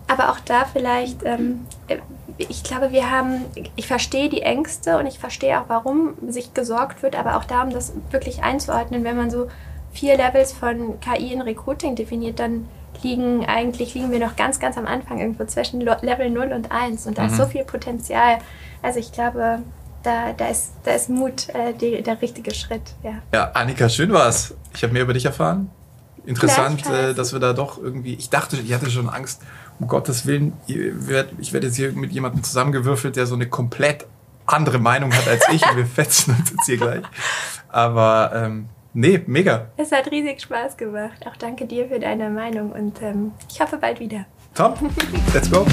Aber 0.07 0.29
auch 0.29 0.39
da 0.41 0.65
vielleicht, 0.65 1.23
ähm, 1.23 1.61
äh, 1.87 1.97
ich 2.37 2.63
glaube, 2.63 2.91
wir 2.91 3.09
haben, 3.11 3.45
ich 3.75 3.87
verstehe 3.87 4.29
die 4.29 4.41
Ängste 4.41 4.97
und 4.97 5.05
ich 5.07 5.19
verstehe 5.19 5.59
auch, 5.59 5.65
warum 5.67 6.15
sich 6.27 6.53
gesorgt 6.53 7.01
wird, 7.03 7.15
aber 7.17 7.37
auch 7.37 7.45
da, 7.45 7.63
um 7.63 7.69
das 7.69 7.93
wirklich 8.11 8.43
einzuordnen, 8.43 9.03
wenn 9.03 9.15
man 9.17 9.29
so 9.29 9.47
vier 9.93 10.17
Levels 10.17 10.51
von 10.51 10.99
KI 10.99 11.31
in 11.33 11.41
Recruiting 11.41 11.95
definiert, 11.95 12.39
dann 12.39 12.67
liegen 13.03 13.45
eigentlich, 13.45 13.93
liegen 13.93 14.11
wir 14.11 14.19
noch 14.19 14.35
ganz, 14.35 14.59
ganz 14.59 14.77
am 14.77 14.85
Anfang 14.85 15.19
irgendwo 15.19 15.45
zwischen 15.45 15.79
Level 15.81 16.29
0 16.29 16.51
und 16.53 16.71
1 16.71 17.07
und 17.07 17.17
da 17.17 17.25
ist 17.25 17.33
Mhm. 17.33 17.37
so 17.37 17.45
viel 17.45 17.63
Potenzial. 17.63 18.37
Also 18.81 18.99
ich 18.99 19.11
glaube, 19.11 19.59
da, 20.03 20.33
da, 20.33 20.47
ist, 20.47 20.73
da 20.83 20.91
ist 20.91 21.09
Mut 21.09 21.49
äh, 21.49 21.73
die, 21.73 22.01
der 22.03 22.21
richtige 22.21 22.53
Schritt, 22.53 22.81
ja. 23.03 23.13
Ja, 23.33 23.51
Annika, 23.53 23.89
schön 23.89 24.11
war's. 24.13 24.53
Ich 24.75 24.83
habe 24.83 24.93
mehr 24.93 25.01
über 25.03 25.13
dich 25.13 25.25
erfahren. 25.25 25.69
Interessant, 26.25 26.85
äh, 26.87 27.13
dass 27.13 27.33
wir 27.33 27.39
da 27.39 27.53
doch 27.53 27.81
irgendwie. 27.81 28.15
Ich 28.15 28.29
dachte, 28.29 28.57
ich 28.57 28.73
hatte 28.73 28.89
schon 28.89 29.09
Angst, 29.09 29.41
um 29.79 29.87
Gottes 29.87 30.25
Willen, 30.25 30.53
ich 30.67 30.77
werde 31.53 31.67
jetzt 31.67 31.75
hier 31.75 31.91
mit 31.93 32.11
jemandem 32.11 32.43
zusammengewürfelt, 32.43 33.15
der 33.15 33.25
so 33.25 33.35
eine 33.35 33.47
komplett 33.47 34.05
andere 34.45 34.79
Meinung 34.79 35.13
hat 35.13 35.27
als 35.27 35.45
ich 35.51 35.67
und 35.69 35.77
wir 35.77 35.85
fetzen 35.85 36.35
uns 36.37 36.51
jetzt 36.51 36.65
hier 36.65 36.77
gleich. 36.77 37.03
Aber 37.69 38.31
ähm, 38.33 38.69
nee, 38.93 39.21
mega. 39.25 39.67
Es 39.77 39.91
hat 39.91 40.09
riesig 40.11 40.41
Spaß 40.41 40.77
gemacht. 40.77 41.25
Auch 41.25 41.35
danke 41.35 41.65
dir 41.65 41.87
für 41.87 41.99
deine 41.99 42.29
Meinung 42.29 42.71
und 42.71 43.01
ähm, 43.01 43.31
ich 43.51 43.59
hoffe 43.59 43.77
bald 43.77 43.99
wieder. 43.99 44.25
Top, 44.53 44.77
let's 45.33 45.51
go. 45.51 45.65